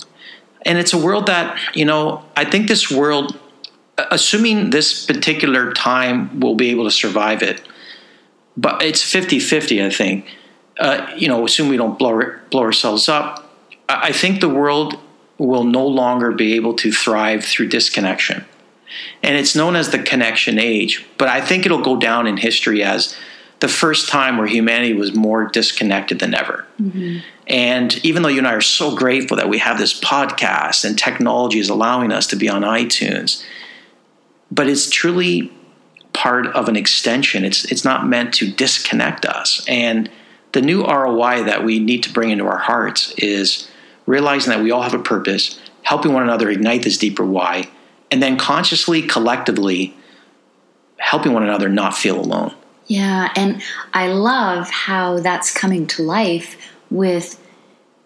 and 0.64 0.78
it's 0.78 0.92
a 0.92 0.98
world 0.98 1.26
that 1.26 1.58
you 1.74 1.84
know 1.84 2.24
i 2.36 2.44
think 2.44 2.68
this 2.68 2.90
world 2.90 3.38
assuming 4.10 4.70
this 4.70 5.06
particular 5.06 5.72
time 5.72 6.40
will 6.40 6.54
be 6.54 6.70
able 6.70 6.84
to 6.84 6.90
survive 6.90 7.42
it 7.42 7.62
but 8.56 8.82
it's 8.82 9.02
50-50 9.02 9.84
i 9.84 9.90
think 9.90 10.26
uh, 10.80 11.06
you 11.16 11.28
know 11.28 11.44
assume 11.44 11.68
we 11.68 11.76
don't 11.76 11.98
blow, 11.98 12.20
blow 12.50 12.62
ourselves 12.62 13.08
up 13.08 13.50
i 13.88 14.12
think 14.12 14.40
the 14.40 14.48
world 14.48 14.98
will 15.38 15.64
no 15.64 15.86
longer 15.86 16.32
be 16.32 16.54
able 16.54 16.74
to 16.74 16.92
thrive 16.92 17.44
through 17.44 17.68
disconnection 17.68 18.44
and 19.22 19.36
it's 19.36 19.54
known 19.54 19.76
as 19.76 19.90
the 19.90 19.98
connection 19.98 20.58
age 20.58 21.04
but 21.18 21.28
i 21.28 21.40
think 21.40 21.66
it'll 21.66 21.82
go 21.82 21.96
down 21.96 22.26
in 22.26 22.36
history 22.36 22.82
as 22.82 23.16
the 23.62 23.68
first 23.68 24.08
time 24.08 24.38
where 24.38 24.48
humanity 24.48 24.92
was 24.92 25.14
more 25.14 25.44
disconnected 25.44 26.18
than 26.18 26.34
ever. 26.34 26.66
Mm-hmm. 26.80 27.18
And 27.52 28.02
even 28.04 28.22
though 28.22 28.30
you 28.30 28.38
and 28.38 28.48
I 28.48 28.54
are 28.54 28.62
so 28.62 28.96
grateful 28.96 29.36
that 29.36 29.50
we 29.50 29.58
have 29.58 29.78
this 29.78 30.00
podcast 30.00 30.86
and 30.86 30.98
technology 30.98 31.58
is 31.58 31.68
allowing 31.68 32.10
us 32.10 32.26
to 32.28 32.36
be 32.36 32.48
on 32.48 32.62
iTunes, 32.62 33.44
but 34.50 34.68
it's 34.68 34.88
truly 34.88 35.52
part 36.14 36.46
of 36.46 36.68
an 36.68 36.76
extension. 36.76 37.44
It's 37.44 37.70
it's 37.70 37.84
not 37.84 38.06
meant 38.06 38.32
to 38.34 38.50
disconnect 38.50 39.26
us. 39.26 39.64
And 39.68 40.10
the 40.52 40.62
new 40.62 40.82
ROI 40.84 41.44
that 41.44 41.62
we 41.62 41.78
need 41.78 42.02
to 42.04 42.12
bring 42.12 42.30
into 42.30 42.46
our 42.46 42.58
hearts 42.58 43.12
is 43.18 43.68
realizing 44.06 44.50
that 44.50 44.62
we 44.62 44.70
all 44.70 44.82
have 44.82 44.94
a 44.94 44.98
purpose, 44.98 45.60
helping 45.82 46.12
one 46.14 46.22
another 46.22 46.50
ignite 46.50 46.82
this 46.82 46.98
deeper 46.98 47.24
why, 47.24 47.68
and 48.10 48.22
then 48.22 48.38
consciously, 48.38 49.02
collectively 49.02 49.94
helping 50.98 51.32
one 51.32 51.42
another 51.42 51.68
not 51.68 51.94
feel 51.94 52.18
alone. 52.18 52.54
Yeah, 52.86 53.30
and 53.36 53.62
I 53.92 54.08
love 54.08 54.70
how 54.70 55.20
that's 55.20 55.52
coming 55.52 55.86
to 55.88 56.02
life 56.02 56.56
with 56.90 57.41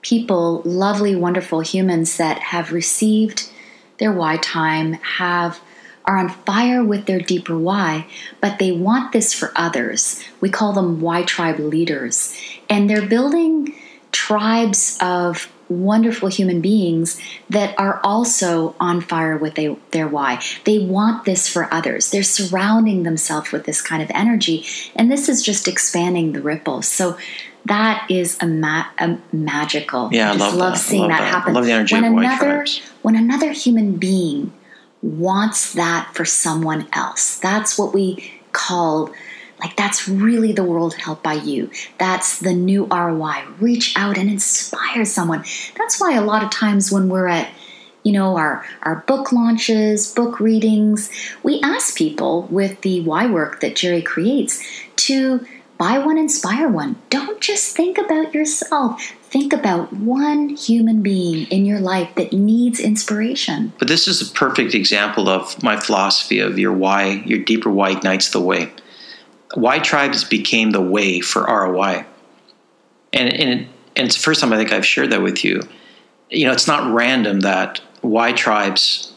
people, 0.07 0.63
lovely, 0.65 1.17
wonderful 1.17 1.59
humans 1.61 2.17
that 2.17 2.39
have 2.39 2.71
received 2.71 3.51
their 3.99 4.13
why 4.13 4.37
time, 4.37 4.93
have 4.93 5.61
are 6.05 6.17
on 6.17 6.29
fire 6.29 6.85
with 6.85 7.07
their 7.07 7.19
deeper 7.19 7.59
why, 7.59 8.07
but 8.41 8.61
they 8.61 8.71
want 8.71 9.11
this 9.11 9.35
for 9.35 9.51
others. 9.57 10.23
We 10.41 10.49
call 10.49 10.73
them 10.73 11.01
why 11.01 11.25
tribe 11.25 11.59
leaders. 11.59 12.33
And 12.71 12.89
they're 12.89 13.09
building 13.09 13.75
tribes 14.13 14.97
of 15.01 15.53
wonderful 15.69 16.29
human 16.29 16.61
beings 16.61 17.21
that 17.51 17.77
are 17.77 18.01
also 18.05 18.77
on 18.79 19.01
fire 19.01 19.37
with 19.37 19.57
they, 19.57 19.77
their 19.91 20.07
why. 20.07 20.41
They 20.63 20.79
want 20.79 21.25
this 21.25 21.49
for 21.49 21.73
others. 21.75 22.13
They're 22.13 22.23
surrounding 22.23 23.03
themselves 23.03 23.51
with 23.51 23.65
this 23.65 23.83
kind 23.83 24.01
of 24.01 24.11
energy, 24.15 24.65
and 24.95 25.11
this 25.11 25.29
is 25.29 25.43
just 25.43 25.67
expanding 25.67 26.31
the 26.31 26.41
ripples. 26.41 26.87
So 26.87 27.19
that 27.67 28.07
is 28.11 28.39
a, 28.41 28.47
ma- 28.47 28.87
a 28.99 29.19
magical. 29.33 30.09
Yeah, 30.13 30.31
I, 30.31 30.35
I 30.35 30.37
love, 30.37 30.55
love 30.55 30.73
that. 30.75 30.79
seeing 30.79 31.03
love 31.03 31.11
that, 31.11 31.21
that, 31.21 31.31
happen. 31.33 31.51
I 31.51 31.55
love 31.55 31.67
the 31.67 31.73
energy 31.73 31.95
when 31.95 32.05
of 32.05 32.13
another 32.13 32.67
when 33.03 33.17
another 33.17 33.53
human 33.53 33.97
being 33.97 34.53
wants 35.03 35.75
that 35.75 36.11
for 36.15 36.25
someone 36.25 36.89
else, 36.93 37.39
that's 37.39 37.79
what 37.79 37.93
we 37.93 38.33
call 38.53 39.11
like 39.59 39.75
that's 39.77 40.07
really 40.07 40.53
the 40.53 40.65
world 40.65 40.95
helped 40.95 41.23
by 41.23 41.35
you. 41.35 41.71
That's 41.99 42.39
the 42.39 42.53
new 42.53 42.85
ROI. 42.87 43.45
Reach 43.59 43.95
out 43.97 44.19
and 44.19 44.29
inspire 44.29 45.05
someone. 45.05 45.45
That's 45.79 46.01
why 46.01 46.15
a 46.15 46.25
lot 46.25 46.43
of 46.43 46.51
times 46.51 46.93
when 46.93 47.09
we're 47.09 47.29
at 47.29 47.51
you 48.03 48.13
know 48.13 48.37
our 48.37 48.65
our 48.83 48.97
book 49.07 49.33
launches, 49.33 50.13
book 50.13 50.41
readings, 50.41 51.11
we 51.43 51.61
ask 51.63 51.97
people 51.97 52.43
with 52.51 52.83
the 52.83 53.01
why 53.01 53.27
work 53.27 53.61
that 53.61 53.77
Jerry 53.77 54.03
creates 54.03 54.63
to 54.97 55.47
buy 55.79 55.99
one, 55.99 56.19
inspire 56.19 56.69
one. 56.69 56.97
Don't 57.11 57.41
just 57.41 57.77
think 57.77 57.99
about 57.99 58.35
yourself. 58.35 59.13
think 59.29 59.53
about 59.53 59.93
one 59.93 60.49
human 60.51 61.03
being 61.03 61.47
in 61.49 61.67
your 61.67 61.81
life 61.81 62.15
that 62.15 62.33
needs 62.33 62.79
inspiration. 62.79 63.73
But 63.79 63.89
this 63.89 64.07
is 64.07 64.23
a 64.23 64.33
perfect 64.33 64.73
example 64.73 65.29
of 65.29 65.63
my 65.63 65.77
philosophy 65.79 66.39
of 66.39 66.59
your 66.59 66.73
why, 66.73 67.23
your 67.27 67.41
deeper 67.41 67.69
why 67.69 67.91
ignites 67.91 68.31
the 68.31 68.41
way. 68.41 68.73
Why 69.55 69.81
tribes 69.81 70.23
became 70.23 70.71
the 70.71 70.81
way 70.81 71.21
for 71.21 71.43
ROI. 71.43 72.07
And, 73.13 73.33
and, 73.33 73.61
it, 73.61 73.69
and 73.97 74.07
it's 74.07 74.17
the 74.17 74.23
first 74.23 74.41
time 74.41 74.53
I 74.53 74.57
think 74.57 74.73
I've 74.73 74.87
shared 74.87 75.11
that 75.11 75.23
with 75.23 75.45
you. 75.45 75.61
You 76.31 76.47
know, 76.47 76.53
it's 76.53 76.69
not 76.69 76.95
random 76.95 77.41
that 77.41 77.81
why 78.03 78.33
tribes, 78.33 79.13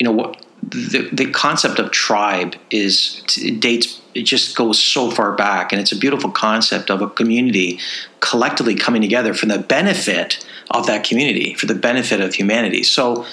you 0.00 0.04
know, 0.04 0.12
what 0.12 0.41
the, 0.62 1.08
the 1.12 1.30
concept 1.30 1.78
of 1.78 1.90
tribe 1.90 2.54
is 2.70 3.22
it 3.36 3.60
dates 3.60 4.00
it 4.14 4.22
just 4.22 4.56
goes 4.56 4.78
so 4.78 5.10
far 5.10 5.32
back 5.32 5.72
and 5.72 5.80
it's 5.80 5.92
a 5.92 5.96
beautiful 5.96 6.30
concept 6.30 6.90
of 6.90 7.02
a 7.02 7.08
community 7.08 7.80
collectively 8.20 8.74
coming 8.74 9.02
together 9.02 9.34
for 9.34 9.46
the 9.46 9.58
benefit 9.58 10.44
of 10.70 10.86
that 10.86 11.04
community 11.04 11.54
for 11.54 11.66
the 11.66 11.74
benefit 11.74 12.20
of 12.20 12.34
humanity 12.34 12.82
so 12.82 13.26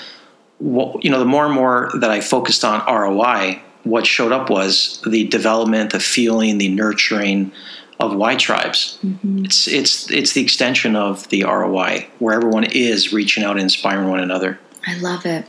you 0.59 1.09
know 1.09 1.19
the 1.19 1.25
more 1.25 1.45
and 1.45 1.53
more 1.53 1.89
that 1.99 2.09
i 2.09 2.19
focused 2.19 2.65
on 2.65 2.81
roi 2.87 3.61
what 3.83 4.05
showed 4.05 4.31
up 4.31 4.49
was 4.49 5.01
the 5.07 5.27
development 5.27 5.91
the 5.91 5.99
feeling 5.99 6.57
the 6.57 6.69
nurturing 6.69 7.51
of 7.99 8.15
Y 8.15 8.35
tribes. 8.35 8.97
Mm-hmm. 9.03 9.45
It's 9.45 9.67
it's 9.67 10.09
it's 10.09 10.33
the 10.33 10.41
extension 10.41 10.95
of 10.95 11.27
the 11.29 11.43
ROI 11.43 12.07
where 12.19 12.33
everyone 12.33 12.63
is 12.63 13.11
reaching 13.11 13.43
out 13.43 13.51
and 13.51 13.61
inspiring 13.61 14.07
one 14.07 14.21
another. 14.21 14.59
I 14.87 14.97
love 14.99 15.25
it. 15.25 15.45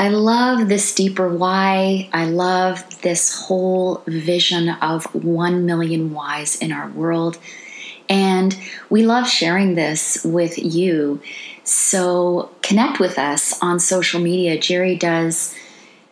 I 0.00 0.08
love 0.08 0.70
this 0.70 0.94
deeper 0.94 1.28
why. 1.28 2.08
I 2.10 2.24
love 2.24 3.02
this 3.02 3.38
whole 3.38 4.02
vision 4.06 4.70
of 4.70 5.04
1 5.14 5.66
million 5.66 6.14
whys 6.14 6.56
in 6.56 6.72
our 6.72 6.88
world. 6.88 7.36
And 8.08 8.58
we 8.88 9.04
love 9.04 9.28
sharing 9.28 9.74
this 9.74 10.24
with 10.24 10.56
you. 10.56 11.20
So 11.64 12.50
connect 12.62 12.98
with 12.98 13.18
us 13.18 13.62
on 13.62 13.78
social 13.78 14.22
media. 14.22 14.58
Jerry 14.58 14.96
does 14.96 15.54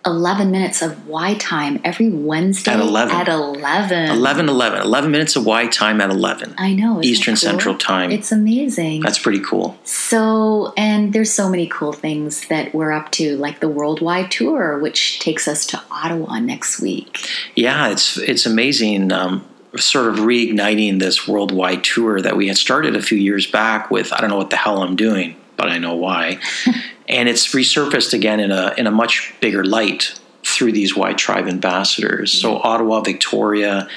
11 0.09 0.51
minutes 0.51 0.83
of 0.83 1.07
why 1.07 1.35
time 1.35 1.81
every 1.85 2.11
Wednesday 2.11 2.73
at 2.73 2.81
11. 2.81 3.15
At 3.15 3.29
11. 3.29 4.11
11, 4.11 4.49
11. 4.49 4.81
11 4.81 5.11
minutes 5.11 5.37
of 5.37 5.47
why 5.47 5.67
time 5.67 6.01
at 6.01 6.11
11. 6.11 6.55
I 6.59 6.73
know. 6.75 7.01
Eastern 7.03 7.35
cool? 7.35 7.37
Central 7.37 7.75
Time. 7.77 8.11
It's 8.11 8.33
amazing. 8.33 9.03
That's 9.03 9.19
pretty 9.19 9.41
cool. 9.41 9.79
So, 9.85 10.73
and 10.77 11.13
there's 11.13 11.33
so 11.33 11.49
many 11.49 11.67
cool 11.69 11.93
things 11.93 12.49
that 12.49 12.75
we're 12.75 12.93
up 12.93 13.11
to, 13.13 13.37
like 13.37 13.61
the 13.61 13.69
worldwide 13.69 14.31
tour, 14.31 14.79
which 14.79 15.21
takes 15.21 15.47
us 15.47 15.67
to 15.67 15.83
Ottawa 15.91 16.39
next 16.39 16.81
week. 16.81 17.29
Yeah, 17.55 17.91
it's, 17.91 18.17
it's 18.19 18.47
amazing. 18.47 19.13
Um, 19.13 19.45
sort 19.77 20.07
of 20.07 20.17
reigniting 20.17 20.99
this 20.99 21.29
worldwide 21.29 21.85
tour 21.85 22.21
that 22.21 22.37
we 22.37 22.49
had 22.49 22.57
started 22.57 22.97
a 22.97 23.03
few 23.03 23.19
years 23.19 23.47
back 23.47 23.91
with 23.91 24.13
I 24.13 24.21
don't 24.21 24.31
know 24.31 24.37
what 24.37 24.51
the 24.51 24.57
hell 24.57 24.83
I'm 24.83 24.97
doing, 24.97 25.37
but 25.59 25.69
I 25.69 25.77
know 25.77 25.95
why. 25.95 26.39
and 27.09 27.29
it's 27.29 27.49
resurfaced 27.55 28.15
again 28.15 28.41
in 28.41 28.51
a 28.51 28.73
in 28.79 28.87
a 28.87 28.91
much 28.91 29.35
bigger 29.41 29.65
light 29.65 30.19
through 30.45 30.73
these 30.73 30.97
why 30.97 31.13
tribe 31.13 31.47
ambassadors. 31.47 32.33
Mm-hmm. 32.33 32.41
So 32.41 32.57
Ottawa, 32.63 33.01
Victoria, 33.01 33.89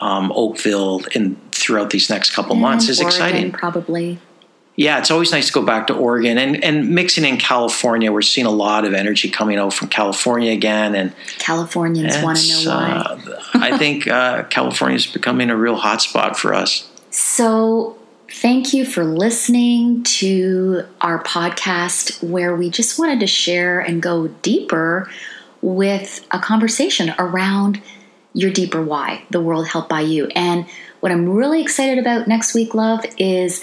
um, 0.00 0.32
Oakville, 0.34 1.02
and 1.14 1.36
throughout 1.52 1.90
these 1.90 2.10
next 2.10 2.34
couple 2.34 2.52
and 2.52 2.62
months 2.62 2.88
is 2.88 3.00
Oregon, 3.00 3.16
exciting. 3.16 3.52
Probably. 3.52 4.18
Yeah, 4.74 4.98
it's 4.98 5.10
always 5.10 5.30
nice 5.32 5.48
to 5.48 5.52
go 5.52 5.62
back 5.62 5.88
to 5.88 5.94
Oregon 5.94 6.38
and, 6.38 6.64
and 6.64 6.94
mixing 6.94 7.26
in 7.26 7.36
California. 7.36 8.10
We're 8.10 8.22
seeing 8.22 8.46
a 8.46 8.50
lot 8.50 8.86
of 8.86 8.94
energy 8.94 9.28
coming 9.28 9.58
out 9.58 9.74
from 9.74 9.88
California 9.88 10.50
again, 10.50 10.94
and 10.94 11.12
Californians 11.38 12.22
want 12.22 12.38
to 12.38 12.64
know 12.64 12.70
why. 12.70 12.90
Uh, 12.90 13.40
I 13.52 13.76
think 13.76 14.08
uh, 14.08 14.44
California 14.44 14.96
is 14.96 15.06
becoming 15.06 15.50
a 15.50 15.56
real 15.56 15.78
hotspot 15.78 16.36
for 16.36 16.54
us. 16.54 16.88
So 17.14 17.98
Thank 18.34 18.72
you 18.72 18.86
for 18.86 19.04
listening 19.04 20.04
to 20.04 20.84
our 21.02 21.22
podcast 21.22 22.26
where 22.26 22.56
we 22.56 22.70
just 22.70 22.98
wanted 22.98 23.20
to 23.20 23.26
share 23.26 23.78
and 23.78 24.02
go 24.02 24.28
deeper 24.28 25.10
with 25.60 26.26
a 26.30 26.38
conversation 26.38 27.14
around 27.18 27.82
your 28.32 28.50
deeper 28.50 28.82
why, 28.82 29.22
the 29.30 29.40
world 29.40 29.68
helped 29.68 29.90
by 29.90 30.00
you. 30.00 30.28
And 30.34 30.64
what 31.00 31.12
I'm 31.12 31.28
really 31.28 31.60
excited 31.60 31.98
about 31.98 32.26
next 32.26 32.54
week, 32.54 32.74
love, 32.74 33.04
is 33.18 33.62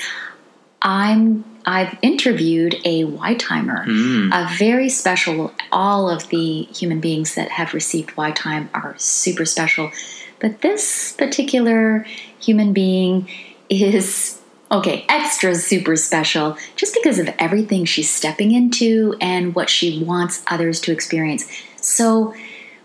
I'm 0.83 1.43
I've 1.65 1.97
interviewed 2.03 2.75
a 2.85 3.05
Y 3.05 3.33
timer, 3.33 3.87
mm. 3.87 4.29
a 4.31 4.55
very 4.55 4.87
special. 4.87 5.51
All 5.71 6.09
of 6.09 6.29
the 6.29 6.63
human 6.65 6.99
beings 6.99 7.33
that 7.33 7.49
have 7.49 7.73
received 7.73 8.15
Y 8.15 8.31
time 8.31 8.69
are 8.75 8.93
super 8.99 9.45
special, 9.45 9.91
but 10.39 10.61
this 10.61 11.13
particular 11.13 12.05
human 12.39 12.71
being 12.71 13.27
is 13.67 14.38
okay, 14.71 15.05
extra 15.09 15.55
super 15.55 15.95
special 15.95 16.57
just 16.75 16.93
because 16.93 17.19
of 17.19 17.29
everything 17.39 17.85
she's 17.85 18.13
stepping 18.13 18.51
into 18.51 19.15
and 19.19 19.55
what 19.55 19.69
she 19.69 20.03
wants 20.03 20.43
others 20.47 20.79
to 20.81 20.91
experience. 20.91 21.49
So, 21.81 22.33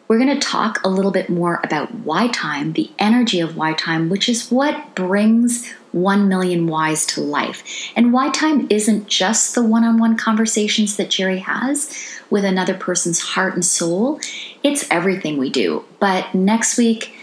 we're 0.06 0.18
going 0.18 0.38
to 0.38 0.46
talk 0.46 0.80
a 0.84 0.88
little 0.88 1.10
bit 1.10 1.30
more 1.30 1.60
about 1.64 1.94
why 1.94 2.28
time, 2.28 2.74
the 2.74 2.90
energy 2.98 3.40
of 3.40 3.56
why 3.56 3.72
time, 3.72 4.10
which 4.10 4.28
is 4.28 4.50
what 4.50 4.94
brings 4.94 5.72
1 5.92 6.28
million 6.28 6.66
whys 6.66 7.06
to 7.06 7.22
life. 7.22 7.90
And 7.96 8.12
why 8.12 8.30
time 8.30 8.66
isn't 8.68 9.06
just 9.06 9.54
the 9.54 9.62
one 9.62 9.82
on 9.82 9.98
one 9.98 10.16
conversations 10.16 10.96
that 10.96 11.08
Jerry 11.08 11.38
has 11.38 11.90
with 12.28 12.44
another 12.44 12.74
person's 12.74 13.20
heart 13.20 13.54
and 13.54 13.64
soul, 13.64 14.20
it's 14.62 14.90
everything 14.90 15.38
we 15.38 15.48
do. 15.50 15.84
But 16.00 16.34
next 16.34 16.76
week, 16.76 17.14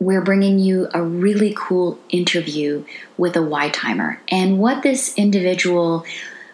we're 0.00 0.22
bringing 0.22 0.58
you 0.58 0.88
a 0.92 1.02
really 1.02 1.54
cool 1.56 1.98
interview 2.08 2.84
with 3.16 3.36
a 3.36 3.42
Y 3.42 3.68
timer 3.70 4.20
and 4.28 4.58
what 4.58 4.82
this 4.82 5.14
individual 5.16 6.04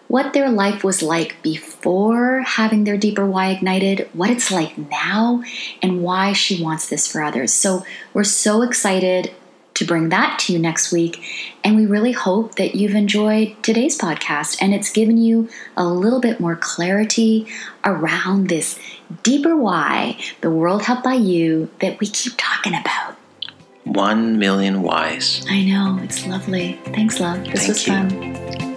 what 0.08 0.32
their 0.32 0.50
life 0.50 0.82
was 0.82 1.02
like 1.02 1.40
before 1.40 2.40
having 2.40 2.82
their 2.82 2.96
deeper 2.96 3.24
why 3.24 3.50
ignited, 3.50 4.08
what 4.12 4.28
it's 4.28 4.50
like 4.50 4.76
now, 4.76 5.40
and 5.80 6.02
why 6.02 6.32
she 6.32 6.60
wants 6.60 6.88
this 6.88 7.06
for 7.06 7.22
others. 7.22 7.52
So, 7.52 7.84
we're 8.12 8.24
so 8.24 8.62
excited 8.62 9.32
to 9.74 9.84
bring 9.86 10.08
that 10.08 10.38
to 10.40 10.52
you 10.52 10.58
next 10.58 10.90
week. 10.92 11.22
And 11.62 11.76
we 11.76 11.86
really 11.86 12.10
hope 12.10 12.56
that 12.56 12.74
you've 12.74 12.96
enjoyed 12.96 13.56
today's 13.62 13.96
podcast 13.96 14.58
and 14.60 14.74
it's 14.74 14.90
given 14.90 15.16
you 15.16 15.48
a 15.76 15.86
little 15.86 16.20
bit 16.20 16.40
more 16.40 16.56
clarity 16.56 17.46
around 17.84 18.48
this 18.48 18.78
deeper 19.22 19.56
why, 19.56 20.18
the 20.40 20.50
world 20.50 20.82
helped 20.82 21.04
by 21.04 21.14
you, 21.14 21.70
that 21.80 22.00
we 22.00 22.08
keep 22.08 22.34
talking 22.36 22.74
about. 22.74 23.09
One 23.90 24.38
million 24.38 24.82
whys. 24.82 25.44
I 25.48 25.64
know. 25.64 25.98
It's 26.04 26.24
lovely. 26.24 26.80
Thanks, 26.94 27.18
love. 27.18 27.44
This 27.44 27.66
Thank 27.66 27.68
was 27.68 27.86
you. 27.86 28.58
fun. 28.58 28.69